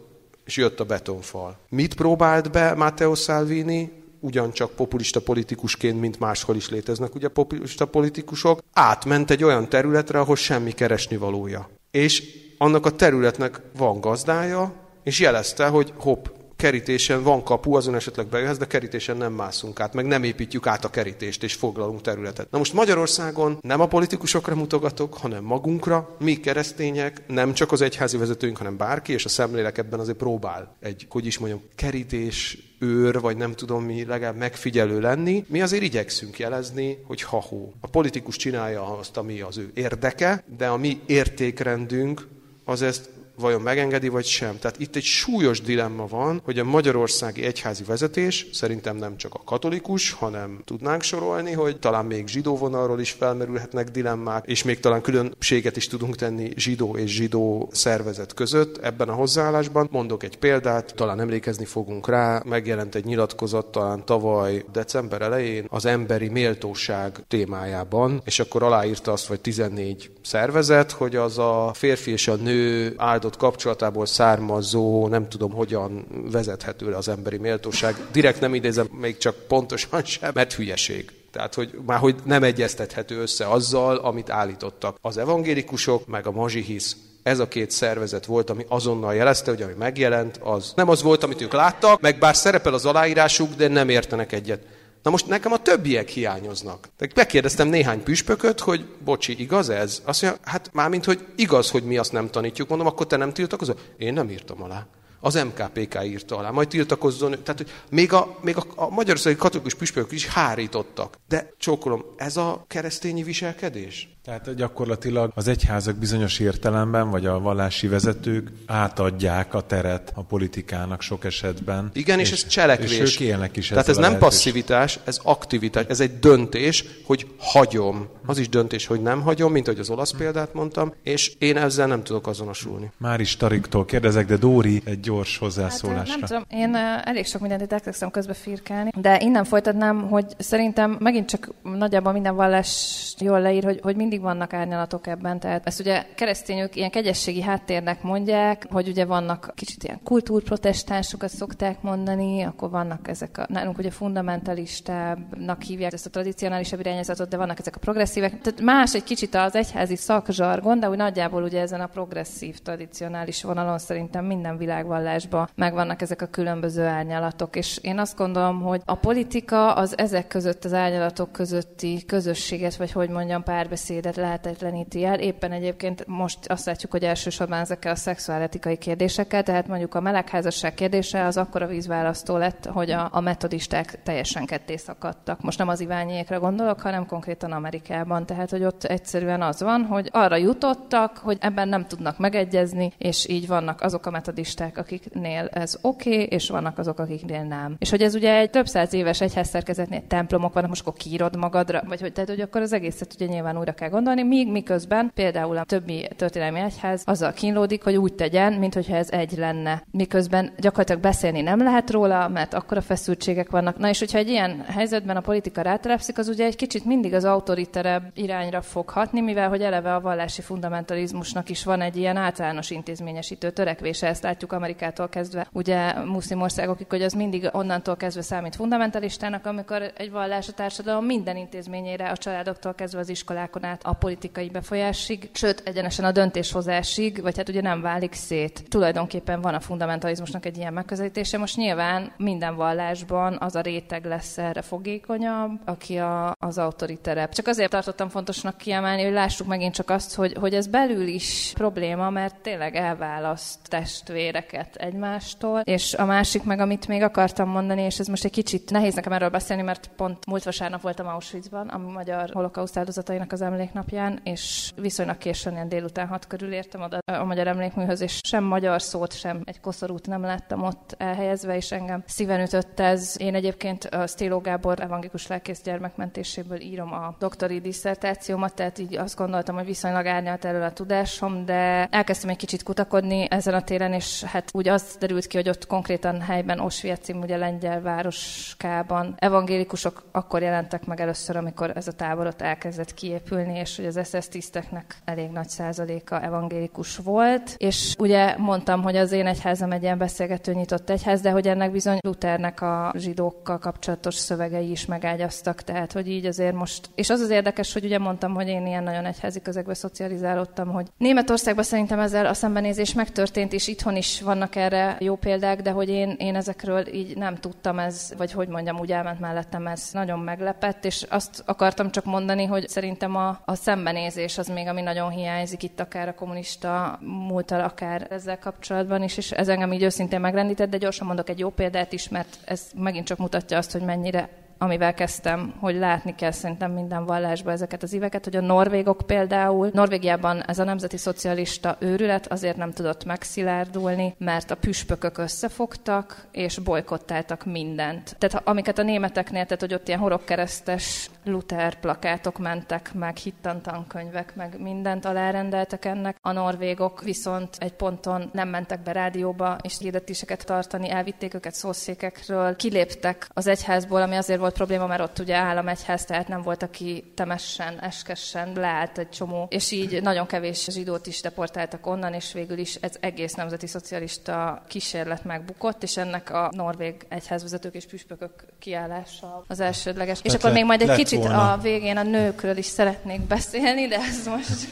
[0.44, 1.58] és jött a betonfal.
[1.68, 3.97] Mit próbált be Matteo Salvini?
[4.20, 10.36] Ugyancsak populista politikusként, mint máshol is léteznek ugye populista politikusok, átment egy olyan területre, ahol
[10.36, 11.68] semmi keresnivalója.
[11.90, 12.22] És
[12.58, 16.26] annak a területnek van gazdája, és jelezte, hogy hopp,
[16.58, 20.84] kerítésen van kapu, azon esetleg bejöhetsz, de kerítésen nem mászunk át, meg nem építjük át
[20.84, 22.50] a kerítést, és foglalunk területet.
[22.50, 28.16] Na most Magyarországon nem a politikusokra mutogatok, hanem magunkra, mi keresztények, nem csak az egyházi
[28.16, 33.20] vezetőink, hanem bárki, és a szemlélek ebben azért próbál egy, hogy is mondjam, kerítés őr,
[33.20, 37.72] vagy nem tudom mi, legalább megfigyelő lenni, mi azért igyekszünk jelezni, hogy ha-hó.
[37.80, 42.26] A politikus csinálja azt, ami az ő érdeke, de a mi értékrendünk
[42.64, 44.58] az ezt vajon megengedi, vagy sem.
[44.58, 49.42] Tehát itt egy súlyos dilemma van, hogy a magyarországi egyházi vezetés, szerintem nem csak a
[49.44, 55.00] katolikus, hanem tudnánk sorolni, hogy talán még zsidó vonalról is felmerülhetnek dilemmák, és még talán
[55.00, 59.88] különbséget is tudunk tenni zsidó és zsidó szervezet között ebben a hozzáállásban.
[59.90, 65.84] Mondok egy példát, talán emlékezni fogunk rá, megjelent egy nyilatkozat talán tavaly december elején az
[65.84, 72.28] emberi méltóság témájában, és akkor aláírta azt, vagy 14 szervezet, hogy az a férfi és
[72.28, 77.96] a nő áldott áldott kapcsolatából származó, nem tudom hogyan vezethető le az emberi méltóság.
[78.12, 81.10] Direkt nem idézem még csak pontosan sem, mert hülyeség.
[81.32, 86.96] Tehát, hogy már hogy nem egyeztethető össze azzal, amit állítottak az evangélikusok, meg a mazsihisz
[87.22, 91.22] ez a két szervezet volt, ami azonnal jelezte, hogy ami megjelent, az nem az volt,
[91.22, 94.62] amit ők láttak, meg bár szerepel az aláírásuk, de nem értenek egyet.
[95.02, 96.88] Na most nekem a többiek hiányoznak.
[96.98, 100.02] De megkérdeztem néhány püspököt, hogy bocsi, igaz ez?
[100.04, 102.68] Azt mondja, hát mármint, hogy igaz, hogy mi azt nem tanítjuk.
[102.68, 103.76] Mondom, akkor te nem tiltakozol?
[103.96, 104.86] Én nem írtam alá.
[105.20, 107.30] Az MKPK írta alá, majd tiltakozzon.
[107.30, 111.18] Tehát, hogy még a, még a, a magyarországi katolikus püspökök is hárítottak.
[111.28, 114.08] De csókolom, ez a keresztényi viselkedés?
[114.28, 121.02] Tehát gyakorlatilag az egyházak bizonyos értelemben, vagy a vallási vezetők átadják a teret a politikának
[121.02, 121.90] sok esetben.
[121.92, 122.98] Igen, és, és ez cselekvés.
[122.98, 128.08] És ők élnek is Tehát ez nem passzivitás, ez aktivitás, ez egy döntés, hogy hagyom.
[128.26, 131.86] Az is döntés, hogy nem hagyom, mint ahogy az olasz példát mondtam, és én ezzel
[131.86, 132.92] nem tudok azonosulni.
[132.96, 136.10] Már is Tariktól kérdezek, de Dóri egy gyors hozzászólásra.
[136.10, 140.26] Hát, nem tudom, én elég sok mindent itt elkezdtem közbe firkálni, de innen folytatnám, hogy
[140.38, 145.40] szerintem megint csak nagyjából minden vallás jól leír, hogy, hogy mindig vannak árnyalatok ebben.
[145.40, 151.82] Tehát ezt ugye keresztényük ilyen kegyességi háttérnek mondják, hogy ugye vannak kicsit ilyen kultúrprotestánsokat szokták
[151.82, 157.58] mondani, akkor vannak ezek a, nálunk ugye fundamentalistábbnak hívják ezt a tradicionálisabb irányzatot, de vannak
[157.58, 158.40] ezek a progresszívek.
[158.40, 163.42] Tehát más egy kicsit az egyházi szakzsargon, de úgy nagyjából ugye ezen a progresszív, tradicionális
[163.42, 164.56] vonalon szerintem minden
[164.98, 167.56] világvallásban megvannak ezek a különböző árnyalatok.
[167.56, 172.92] És én azt gondolom, hogy a politika az ezek között, az árnyalatok közötti közösséget, vagy
[172.92, 175.18] hogy mondjam, párbeszédet beszédet lehetetleníti el.
[175.18, 180.74] Éppen egyébként most azt látjuk, hogy elsősorban ezekkel a szexuáletikai kérdésekkel, tehát mondjuk a melegházasság
[180.74, 185.40] kérdése az akkora vízválasztó lett, hogy a, a metodisták teljesen ketté szakadtak.
[185.40, 188.26] Most nem az Iványiékra gondolok, hanem konkrétan Amerikában.
[188.26, 193.28] Tehát, hogy ott egyszerűen az van, hogy arra jutottak, hogy ebben nem tudnak megegyezni, és
[193.28, 197.76] így vannak azok a metodisták, akiknél ez oké, okay, és vannak azok, akiknél nem.
[197.78, 201.82] És hogy ez ugye egy több száz éves egyházszerkezetnél templomok vannak, most akkor kiírod magadra,
[201.86, 205.56] vagy hogy, tehát, hogy akkor az egészet ugye nyilván újra kell gondolni, míg miközben például
[205.56, 209.82] a többi történelmi egyház azzal kínlódik, hogy úgy tegyen, mint hogyha ez egy lenne.
[209.90, 213.78] Miközben gyakorlatilag beszélni nem lehet róla, mert akkor a feszültségek vannak.
[213.78, 217.24] Na és hogyha egy ilyen helyzetben a politika rátelepszik, az ugye egy kicsit mindig az
[217.24, 222.70] autoriterebb irányra fog hatni, mivel hogy eleve a vallási fundamentalizmusnak is van egy ilyen általános
[222.70, 228.56] intézményesítő törekvése, ezt látjuk Amerikától kezdve, ugye muszlim országokig, hogy az mindig onnantól kezdve számít
[228.56, 233.92] fundamentalistának, amikor egy vallás a társadalom minden intézményére, a családoktól kezdve az iskolákon át a
[233.92, 238.64] politikai befolyásig, sőt, egyenesen a döntéshozásig, vagy hát ugye nem válik szét.
[238.68, 241.38] Tulajdonképpen van a fundamentalizmusnak egy ilyen megközelítése.
[241.38, 247.32] Most nyilván minden vallásban az a réteg lesz erre fogékonyabb, aki a, az autoriterebb.
[247.32, 251.52] Csak azért tartottam fontosnak kiemelni, hogy lássuk megint csak azt, hogy, hogy ez belül is
[251.54, 255.60] probléma, mert tényleg elválaszt testvéreket egymástól.
[255.60, 259.12] És a másik meg, amit még akartam mondani, és ez most egy kicsit nehéz nekem
[259.12, 264.72] erről beszélni, mert pont múlt vasárnap voltam Auschwitzban, a magyar holokauszt áldozatainak az emléknapján, és
[264.76, 269.12] viszonylag későn, ilyen délután hat körül értem oda a magyar emlékműhöz, és sem magyar szót,
[269.12, 273.14] sem egy koszorút nem láttam ott elhelyezve, és engem szíven ütött ez.
[273.18, 279.16] Én egyébként a Stéló Gábor evangélikus lelkész gyermekmentéséből írom a doktori diszertációmat, tehát így azt
[279.16, 283.92] gondoltam, hogy viszonylag árnyalt erről a tudásom, de elkezdtem egy kicsit kutakodni ezen a téren,
[283.92, 290.02] és hát úgy az derült ki, hogy ott konkrétan helyben Oswiecim, ugye lengyel városkában evangélikusok
[290.12, 294.28] akkor jelentek meg először, amikor ez a tábor ott elkezdett kiépülni, és hogy az SS
[294.28, 299.98] tiszteknek elég nagy százaléka evangélikus volt, és ugye mondtam, hogy az én egyházam egy ilyen
[299.98, 305.92] beszélgető nyitott egyház, de hogy ennek bizony Luthernek a zsidókkal kapcsolatos szövegei is megágyaztak, tehát
[305.92, 309.04] hogy így azért most, és az az érdekes, hogy ugye mondtam, hogy én ilyen nagyon
[309.04, 314.96] egyházi közegbe szocializálódtam, hogy Németországban szerintem ezzel a szembenézés megtörtént, és itthon is vannak erre
[315.00, 318.92] jó példák, de hogy én, én ezekről így nem tudtam, ez, vagy hogy mondjam, úgy
[318.92, 324.38] elment mellettem, ez nagyon meglepett, és azt akartam csak mondani, hogy szerintem a, a szembenézés
[324.38, 329.32] az még, ami nagyon hiányzik itt akár a kommunista múltal, akár ezzel kapcsolatban is, és
[329.32, 333.06] ez engem így őszintén megrendített, de gyorsan mondok egy jó példát is, mert ez megint
[333.06, 334.28] csak mutatja azt, hogy mennyire
[334.58, 339.70] amivel kezdtem, hogy látni kell szerintem minden vallásban ezeket az éveket, hogy a norvégok például,
[339.72, 346.58] Norvégiában ez a nemzeti szocialista őrület azért nem tudott megszilárdulni, mert a püspökök összefogtak, és
[346.58, 348.16] bolykottáltak mindent.
[348.18, 354.60] Tehát amiket a németeknél, tehát hogy ott ilyen horogkeresztes Luther plakátok mentek, meg hittantankönyvek, meg
[354.60, 356.16] mindent alárendeltek ennek.
[356.20, 362.56] A norvégok viszont egy ponton nem mentek be rádióba, és hirdetéseket tartani, elvitték őket szószékekről,
[362.56, 367.12] kiléptek az egyházból, ami azért volt probléma, mert ott ugye államegyház, tehát nem volt, aki
[367.14, 372.58] temessen, eskessen, leállt egy csomó, és így nagyon kevés zsidót is deportáltak onnan, és végül
[372.58, 379.44] is ez egész nemzeti szocialista kísérlet megbukott, és ennek a norvég egyházvezetők és püspökök kiállása
[379.48, 380.20] az elsődleges.
[380.20, 381.52] Tehát és akkor még majd egy kicsit volna.
[381.52, 384.68] a végén a nőkről is szeretnék beszélni, de ez most...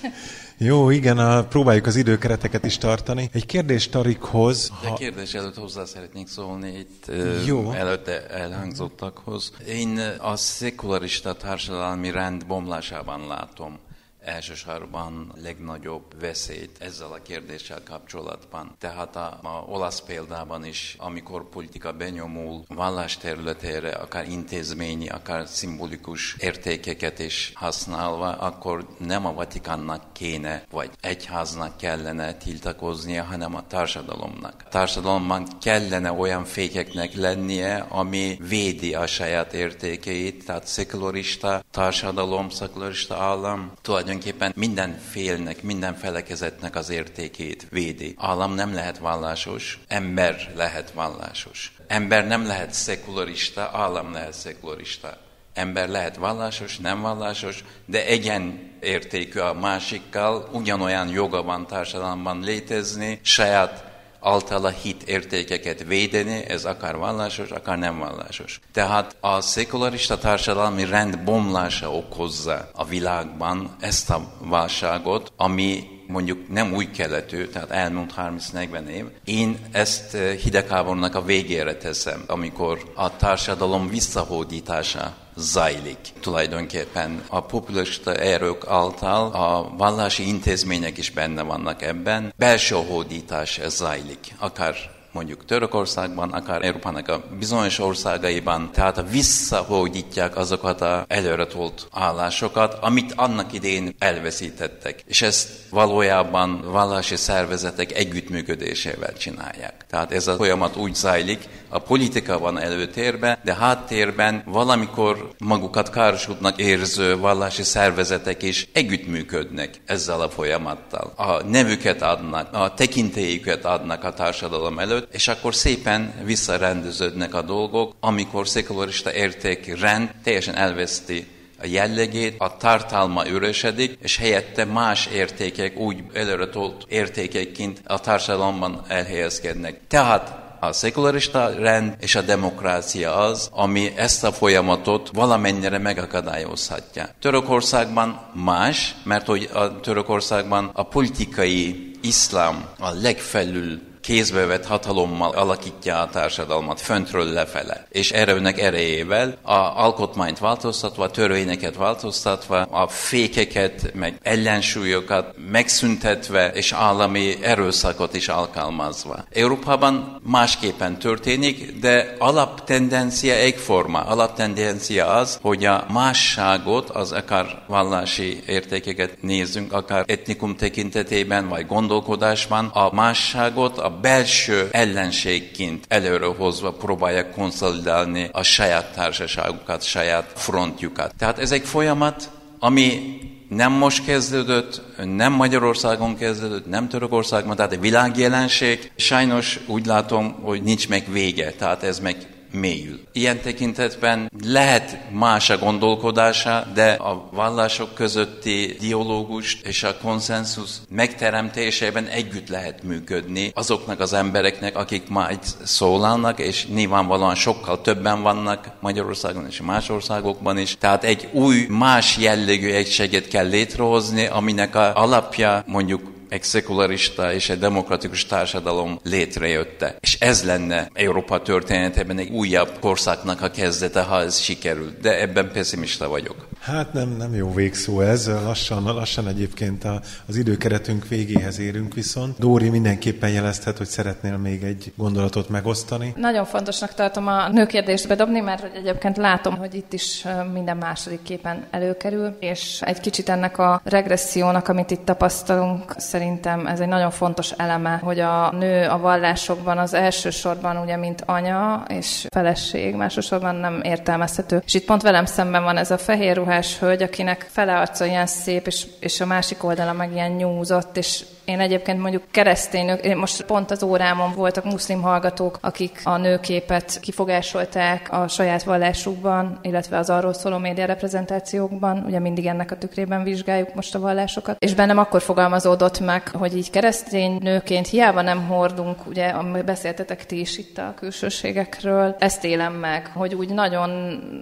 [0.58, 3.30] Jó, igen, a, próbáljuk az időkereteket is tartani.
[3.32, 4.70] Egy kérdés Tarikhoz.
[4.82, 4.88] Ha...
[4.88, 7.10] De kérdés előtt hozzá szeretnék szólni itt
[7.46, 7.70] Jó.
[7.72, 9.52] előtte elhangzottakhoz.
[9.68, 13.78] Én a szekularista társadalmi rend bomlásában látom
[14.26, 18.74] elsősorban legnagyobb veszélyt ezzel a kérdéssel kapcsolatban.
[18.78, 26.36] Tehát a, a olasz példában is, amikor politika benyomul vallás területére, akár intézményi, akár szimbolikus
[26.38, 34.62] értékeket is használva, akkor nem a Vatikánnak kéne, vagy egyháznak kellene tiltakoznia, hanem a társadalomnak.
[34.64, 43.16] A társadalomban kellene olyan fékeknek lennie, ami védi a saját értékeit, tehát szekularista társadalom, szekularista
[43.16, 48.14] állam tulajdonképpen tulajdonképpen minden félnek, minden felekezetnek az értékét védi.
[48.18, 51.72] Állam nem lehet vallásos, ember lehet vallásos.
[51.86, 55.18] Ember nem lehet szekularista, állam lehet szekularista.
[55.54, 63.20] Ember lehet vallásos, nem vallásos, de egyen értékű a másikkal, ugyanolyan joga van társadalomban létezni,
[63.22, 63.85] saját
[64.26, 68.60] általa hit értékeket védeni, ez akár vallásos, akár nem vallásos.
[68.72, 76.72] Tehát a szekularista társadalmi rend bomlása okozza a világban ezt a válságot, ami mondjuk nem
[76.72, 79.04] új keletű, tehát elmúlt 30-40 év.
[79.24, 85.98] Én ezt eh, hidegháborúnak a végére teszem, amikor a társadalom visszahódítása zajlik.
[86.20, 92.32] Tulajdonképpen a populista erők által a vallási intézmények is benne vannak ebben.
[92.36, 101.04] Belső hódítás zajlik, akár mondjuk Törökországban, akár Európának a bizonyos országaiban, tehát visszahódítják azokat a
[101.08, 105.02] előretolt állásokat, amit annak idén elveszítettek.
[105.06, 109.86] És ezt valójában vallási szervezetek együttműködésével csinálják.
[109.90, 116.58] Tehát ez a folyamat úgy zajlik, a politika van előtérben, de háttérben valamikor magukat károsodnak
[116.58, 121.12] érző vallási szervezetek is együttműködnek ezzel a folyamattal.
[121.16, 127.94] A nevüket adnak, a tekintélyüket adnak a társadalom előtt, és akkor szépen visszarendeződnek a dolgok,
[128.00, 131.26] amikor szekularista értékrend teljesen elveszti
[131.60, 139.80] a jellegét, a tartalma üresedik, és helyette más értékek úgy előretolt értékekként a társadalomban elhelyezkednek.
[139.88, 147.08] Tehát a szekularista rend és a demokrácia az, ami ezt a folyamatot valamennyire megakadályozhatja.
[147.20, 155.98] Törökországban más, mert hogy a Törökországban a politikai iszlám a legfelül kézbe vett hatalommal alakítja
[155.98, 157.86] a társadalmat föntről lefele.
[157.88, 166.72] És erőnek erejével a alkotmányt változtatva, a törvényeket változtatva, a fékeket, meg ellensúlyokat megszüntetve, és
[166.72, 169.24] állami erőszakot is alkalmazva.
[169.32, 174.00] Európában másképpen történik, de alaptendencia egyforma.
[174.00, 182.66] Alaptendencia az, hogy a másságot, az akár vallási értékeket nézzünk, akár etnikum tekintetében, vagy gondolkodásban,
[182.66, 191.14] a másságot, a belső ellenségként előrehozva próbálják konszolidálni a saját társaságukat, saját frontjukat.
[191.18, 193.18] Tehát ez egy folyamat, ami
[193.48, 198.90] nem most kezdődött, nem Magyarországon kezdődött, nem Törökországban, tehát egy világjelenség.
[198.96, 202.16] Sajnos úgy látom, hogy nincs meg vége, tehát ez meg
[202.52, 203.00] mélyül.
[203.12, 212.06] Ilyen tekintetben lehet más a gondolkodása, de a vallások közötti dialógus és a konszenzus megteremtésében
[212.06, 219.46] együtt lehet működni azoknak az embereknek, akik majd szólalnak, és nyilvánvalóan sokkal többen vannak Magyarországon
[219.46, 220.76] és más országokban is.
[220.78, 227.48] Tehát egy új, más jellegű egységet kell létrehozni, aminek a alapja mondjuk egy szekularista és
[227.48, 229.96] egy demokratikus társadalom létrejötte.
[230.00, 235.00] És ez lenne Európa történetében egy újabb korszaknak a kezdete, ha ez sikerült.
[235.00, 236.46] De ebben pessimista vagyok.
[236.60, 238.26] Hát nem, nem jó végszó ez.
[238.26, 242.38] Lassan, lassan egyébként a, az időkeretünk végéhez érünk viszont.
[242.38, 246.14] Dóri mindenképpen jelezhet, hogy szeretnél még egy gondolatot megosztani.
[246.16, 251.22] Nagyon fontosnak tartom a nőkérdést bedobni, mert hogy egyébként látom, hogy itt is minden második
[251.22, 257.10] képen előkerül, és egy kicsit ennek a regressziónak, amit itt tapasztalunk, szerintem ez egy nagyon
[257.10, 263.54] fontos eleme, hogy a nő a vallásokban az elsősorban ugye, mint anya és feleség, másosorban
[263.54, 264.62] nem értelmezhető.
[264.64, 268.26] És itt pont velem szemben van ez a fehér ruhás hölgy, akinek fele arca ilyen
[268.26, 273.16] szép, és, és a másik oldala meg ilyen nyúzott, és én egyébként mondjuk keresztény én
[273.16, 279.98] most pont az órámon voltak muszlim hallgatók, akik a nőképet kifogásolták a saját vallásukban, illetve
[279.98, 284.74] az arról szóló média reprezentációkban, ugye mindig ennek a tükrében vizsgáljuk most a vallásokat, és
[284.74, 289.32] bennem akkor fogalmazódott meg, hogy így keresztény nőként hiába nem hordunk, ugye
[289.64, 293.90] beszéltetek ti is itt a külsőségekről, ezt élem meg, hogy úgy nagyon,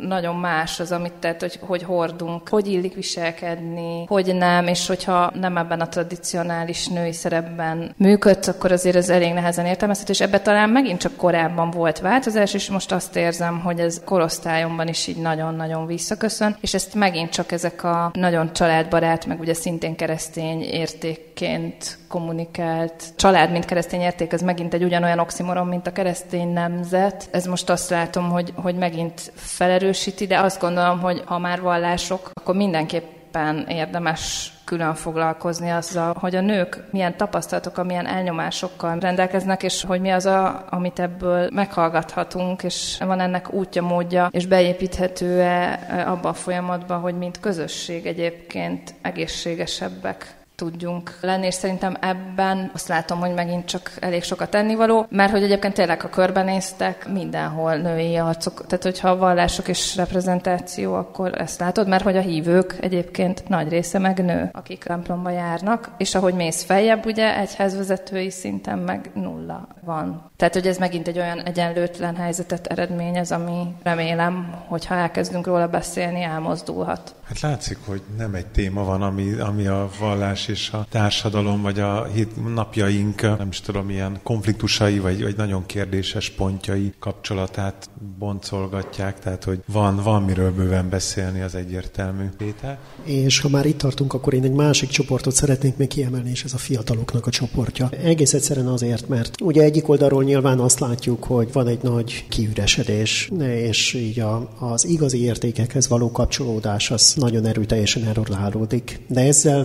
[0.01, 5.31] nagyon más az, amit tett, hogy, hogy hordunk, hogy illik viselkedni, hogy nem, és hogyha
[5.35, 10.41] nem ebben a tradicionális női szerepben működsz, akkor azért ez elég nehezen értelmezhető, és ebbe
[10.41, 15.17] talán megint csak korábban volt változás, és most azt érzem, hogy ez korosztályomban is így
[15.17, 21.99] nagyon-nagyon visszaköszön, és ezt megint csak ezek a nagyon családbarát, meg ugye szintén keresztény értékként
[22.09, 27.29] kommunikált család, mint keresztény érték, ez megint egy ugyanolyan oximoron, mint a keresztény nemzet.
[27.31, 32.31] Ez most azt látom, hogy, hogy megint felerősíti, de azt gondolom, hogy ha már vallások,
[32.33, 39.85] akkor mindenképpen érdemes külön foglalkozni azzal, hogy a nők milyen tapasztalatokkal, milyen elnyomásokkal rendelkeznek, és
[39.85, 46.29] hogy mi az, a, amit ebből meghallgathatunk, és van ennek útja, módja, és beépíthető-e abba
[46.29, 53.35] a folyamatba, hogy mint közösség egyébként egészségesebbek tudjunk lenni, és szerintem ebben azt látom, hogy
[53.35, 58.85] megint csak elég sokat tennivaló, mert hogy egyébként tényleg, ha körbenéztek, mindenhol női arcok, tehát
[58.85, 63.99] hogyha a vallások és reprezentáció, akkor ezt látod, mert hogy a hívők egyébként nagy része
[63.99, 70.31] meg nő, akik templomba járnak, és ahogy mész feljebb, ugye egyházvezetői szinten meg nulla van.
[70.37, 75.69] Tehát, hogy ez megint egy olyan egyenlőtlen helyzetet eredményez, ami remélem, hogy ha elkezdünk róla
[75.69, 77.15] beszélni, elmozdulhat.
[77.25, 81.63] Hát látszik, hogy nem egy téma van, ami, ami a vallás vallás és a társadalom,
[81.63, 82.07] vagy a
[82.55, 89.63] napjaink, nem is tudom, ilyen konfliktusai, vagy, vagy nagyon kérdéses pontjai kapcsolatát boncolgatják, tehát hogy
[89.67, 92.29] van, van miről bőven beszélni, az egyértelmű.
[92.39, 92.79] Péter?
[93.05, 96.53] És ha már itt tartunk, akkor én egy másik csoportot szeretnék még kiemelni, és ez
[96.53, 97.89] a fiataloknak a csoportja.
[98.03, 103.31] Egész egyszerűen azért, mert ugye egyik oldalról nyilván azt látjuk, hogy van egy nagy kiüresedés,
[103.41, 109.01] és így a, az igazi értékekhez való kapcsolódás az nagyon erőteljesen erőlálódik.
[109.09, 109.65] De ezzel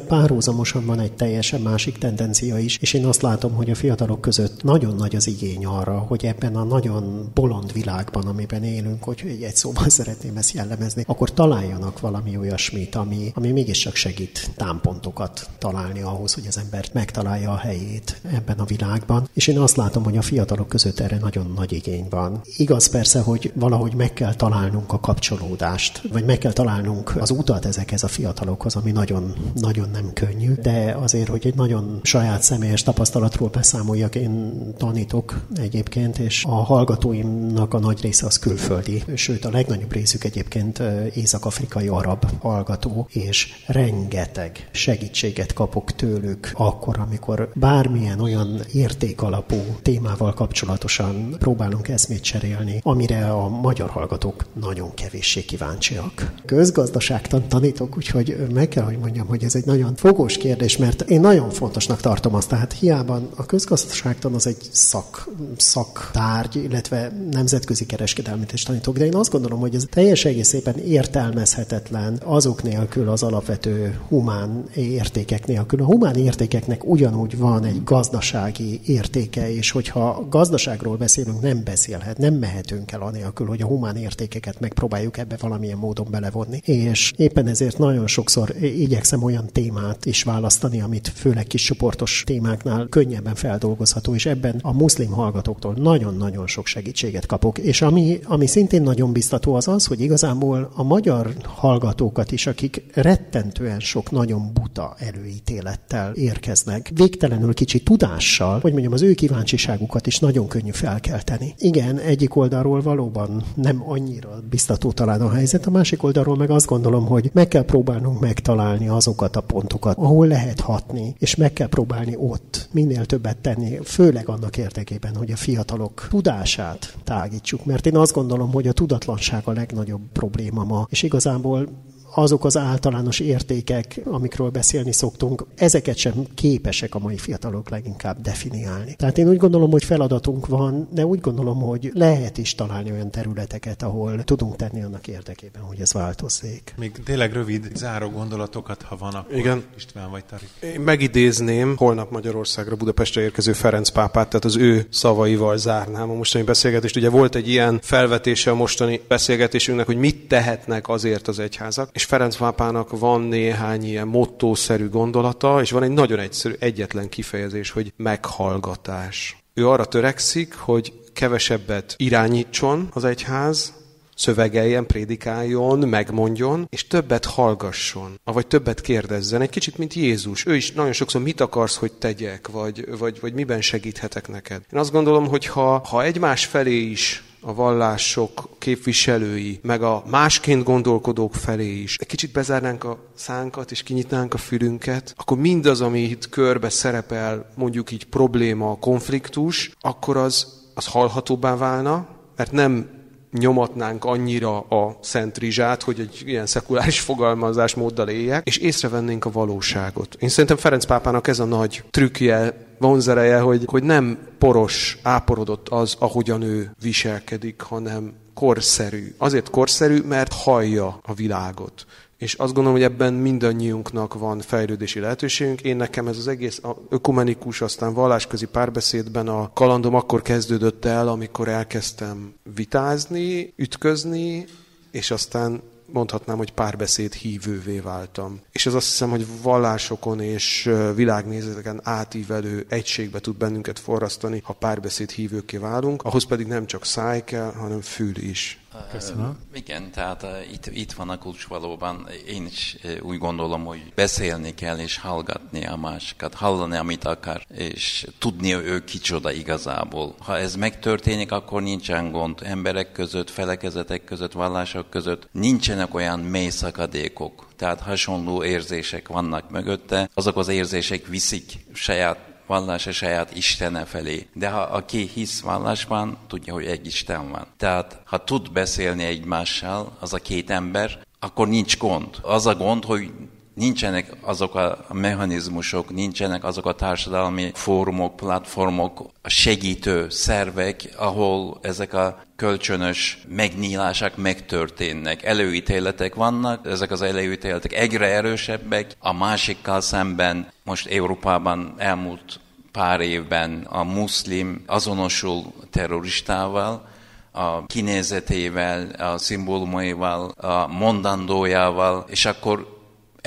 [0.72, 4.64] párhuzamosan van egy teljesen másik tendencia is, és én azt látom, hogy a fiatalok között
[4.64, 9.56] nagyon nagy az igény arra, hogy ebben a nagyon bolond világban, amiben élünk, hogy egy
[9.56, 16.34] szóban szeretném ezt jellemezni, akkor találjanak valami olyasmit, ami, ami mégiscsak segít támpontokat találni ahhoz,
[16.34, 19.30] hogy az ember megtalálja a helyét ebben a világban.
[19.34, 22.42] És én azt látom, hogy a fiatalok között erre nagyon nagy igény van.
[22.58, 27.66] Igaz persze, hogy valahogy meg kell találnunk a kapcsolódást, vagy meg kell találnunk az utat
[27.66, 32.84] ezekhez a fiatalokhoz, ami nagyon, nagyon nem könnyű, de azért, hogy egy nagyon saját személyes
[32.84, 39.52] tapasztalatról beszámoljak, én tanítok egyébként, és a hallgatóimnak a nagy része az külföldi, sőt a
[39.52, 40.82] legnagyobb részük egyébként
[41.14, 51.36] észak-afrikai arab hallgató, és rengeteg segítséget kapok tőlük akkor, amikor bármilyen olyan értékalapú témával kapcsolatosan
[51.40, 56.34] próbálunk eszmét cserélni, amire a magyar hallgatók nagyon kevéssé kíváncsiak.
[56.46, 60.48] Közgazdaságtan tanítok, úgyhogy meg kell, hogy mondjam, hogy ez egy nagyon fogós kérdés,
[60.80, 67.12] mert én nagyon fontosnak tartom azt, tehát hiába a közgazdaságtan az egy szak, szaktárgy, illetve
[67.32, 73.10] nemzetközi kereskedelmet is tanítok, de én azt gondolom, hogy ez teljes egészében értelmezhetetlen azok nélkül,
[73.10, 75.82] az alapvető humán értékek nélkül.
[75.82, 82.34] A humán értékeknek ugyanúgy van egy gazdasági értéke, és hogyha gazdaságról beszélünk, nem beszélhet, nem
[82.34, 86.62] mehetünk el anélkül, hogy a humán értékeket megpróbáljuk ebbe valamilyen módon belevonni.
[86.64, 90.39] És éppen ezért nagyon sokszor igyekszem olyan témát is választani,
[90.84, 97.26] amit főleg kis csoportos témáknál könnyebben feldolgozható, és ebben a muszlim hallgatóktól nagyon-nagyon sok segítséget
[97.26, 97.58] kapok.
[97.58, 102.84] És ami, ami szintén nagyon biztató az az, hogy igazából a magyar hallgatókat is, akik
[102.94, 110.20] rettentően sok nagyon buta előítélettel érkeznek, végtelenül kicsi tudással, hogy mondjam, az ő kíváncsiságukat is
[110.20, 111.54] nagyon könnyű felkelteni.
[111.58, 116.66] Igen, egyik oldalról valóban nem annyira biztató talán a helyzet, a másik oldalról meg azt
[116.66, 121.68] gondolom, hogy meg kell próbálnunk megtalálni azokat a pontokat, ahol lehet hatni, és meg kell
[121.68, 127.98] próbálni ott minél többet tenni, főleg annak érdekében, hogy a fiatalok tudását tágítsuk, mert én
[127.98, 131.70] azt gondolom, hogy a tudatlanság a legnagyobb probléma ma, és igazából
[132.14, 138.96] azok az általános értékek, amikről beszélni szoktunk, ezeket sem képesek a mai fiatalok leginkább definiálni.
[138.96, 143.12] Tehát én úgy gondolom, hogy feladatunk van, de úgy gondolom, hogy lehet is találni olyan
[143.12, 146.74] területeket, ahol tudunk tenni annak érdekében, hogy ez változzék.
[146.78, 149.64] Még tényleg rövid záró gondolatokat, ha van, akkor Igen.
[149.78, 150.74] István vagy Tari.
[150.74, 156.44] Én megidézném holnap Magyarországra Budapestre érkező Ferenc pápát, tehát az ő szavaival zárnám a mostani
[156.44, 156.96] beszélgetést.
[156.96, 162.06] Ugye volt egy ilyen felvetése a mostani beszélgetésünknek, hogy mit tehetnek azért az egyházak, és
[162.06, 167.94] Ferenc pápának van néhány ilyen mottószerű gondolata, és van egy nagyon egyszerű, egyetlen kifejezés, hogy
[167.96, 169.38] meghallgatás.
[169.54, 173.74] Ő arra törekszik, hogy kevesebbet irányítson az egyház,
[174.16, 179.42] szövegeljen, prédikáljon, megmondjon, és többet hallgasson, vagy többet kérdezzen.
[179.42, 180.46] Egy kicsit, mint Jézus.
[180.46, 184.62] Ő is nagyon sokszor mit akarsz, hogy tegyek, vagy, vagy, vagy miben segíthetek neked.
[184.74, 190.64] Én azt gondolom, hogy ha, ha egymás felé is a vallások képviselői, meg a másként
[190.64, 191.98] gondolkodók felé is.
[191.98, 197.52] Egy kicsit bezárnánk a szánkat, és kinyitnánk a fülünket, akkor mindaz, ami itt körbe szerepel,
[197.56, 202.99] mondjuk így probléma, konfliktus, akkor az, az hallhatóbbá válna, mert nem
[203.32, 210.16] nyomatnánk annyira a Szent Rizsát, hogy egy ilyen szekuláris fogalmazásmóddal éljek, és észrevennénk a valóságot.
[210.20, 215.96] Én szerintem Ferenc pápának ez a nagy trükkje, vonzereje, hogy, hogy nem poros, áporodott az,
[216.00, 219.14] ahogyan ő viselkedik, hanem korszerű.
[219.18, 221.86] Azért korszerű, mert hallja a világot.
[222.20, 225.62] És azt gondolom, hogy ebben mindannyiunknak van fejlődési lehetőségünk.
[225.62, 231.48] Én nekem ez az egész ökumenikus, aztán vallásközi párbeszédben a kalandom akkor kezdődött el, amikor
[231.48, 234.46] elkezdtem vitázni, ütközni,
[234.92, 238.40] és aztán mondhatnám, hogy párbeszéd hívővé váltam.
[238.52, 245.10] És ez azt hiszem, hogy vallásokon és világnézeteken átívelő egységbe tud bennünket forrasztani, ha párbeszéd
[245.10, 248.60] hívőké válunk, ahhoz pedig nem csak száj kell, hanem fül is.
[248.92, 249.38] Köszönöm.
[249.54, 252.08] Igen, tehát itt, itt van a kulcs valóban.
[252.28, 258.08] Én is úgy gondolom, hogy beszélni kell és hallgatni a másikat, hallani, amit akar, és
[258.18, 260.16] tudni ő kicsoda igazából.
[260.20, 262.40] Ha ez megtörténik, akkor nincsen gond.
[262.44, 267.48] Emberek között, felekezetek között, vallások között nincsenek olyan mély szakadékok.
[267.56, 270.10] Tehát hasonló érzések vannak mögötte.
[270.14, 274.28] Azok az érzések viszik saját vallása saját Istene felé.
[274.34, 277.48] De ha aki hisz vallásban, tudja, hogy egy Isten van.
[277.58, 282.08] Tehát ha tud beszélni egymással az a két ember, akkor nincs gond.
[282.22, 283.12] Az a gond, hogy
[283.60, 292.22] nincsenek azok a mechanizmusok, nincsenek azok a társadalmi fórumok, platformok, segítő szervek, ahol ezek a
[292.36, 295.24] kölcsönös megnyílások megtörténnek.
[295.24, 302.40] Előítéletek vannak, ezek az előítéletek egyre erősebbek, a másikkal szemben most Európában elmúlt
[302.72, 306.88] pár évben a muszlim azonosul terroristával,
[307.32, 312.79] a kinézetével, a szimbólumaival, a mondandójával, és akkor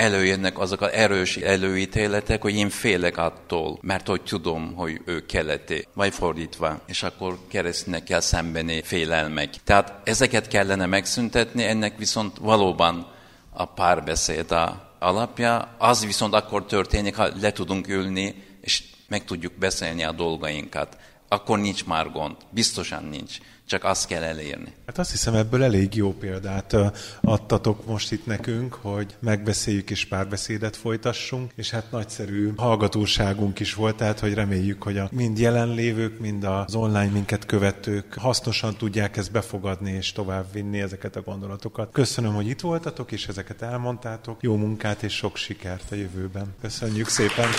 [0.03, 5.87] előjönnek azok az erős előítéletek, hogy én félek attól, mert hogy tudom, hogy ő keleti,
[5.93, 9.49] vagy fordítva, és akkor keresztnek kell szembeni félelmek.
[9.63, 13.11] Tehát ezeket kellene megszüntetni, ennek viszont valóban
[13.49, 19.53] a párbeszéd a alapja, az viszont akkor történik, ha le tudunk ülni, és meg tudjuk
[19.53, 20.97] beszélni a dolgainkat.
[21.33, 22.35] Akkor nincs már gond.
[22.49, 23.37] Biztosan nincs
[23.67, 24.73] csak azt kell elérni.
[24.85, 26.75] Hát azt hiszem ebből elég jó példát
[27.21, 33.95] adtatok most itt nekünk, hogy megbeszéljük és párbeszédet folytassunk, és hát nagyszerű hallgatóságunk is volt,
[33.95, 39.31] tehát hogy reméljük, hogy a mind jelenlévők, mind az online minket követők hasznosan tudják ezt
[39.31, 41.91] befogadni és továbbvinni ezeket a gondolatokat.
[41.91, 44.41] Köszönöm, hogy itt voltatok, és ezeket elmondtátok.
[44.41, 46.55] Jó munkát és sok sikert a jövőben.
[46.61, 47.49] Köszönjük szépen!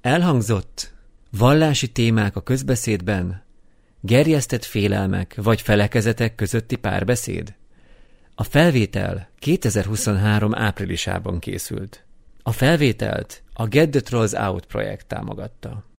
[0.00, 0.92] Elhangzott
[1.38, 3.42] Vallási témák a közbeszédben,
[4.00, 7.54] gerjesztett félelmek vagy felekezetek közötti párbeszéd.
[8.34, 12.04] A felvétel 2023 áprilisában készült.
[12.42, 15.84] A felvételt a Get the Trolls Out projekt támogatta.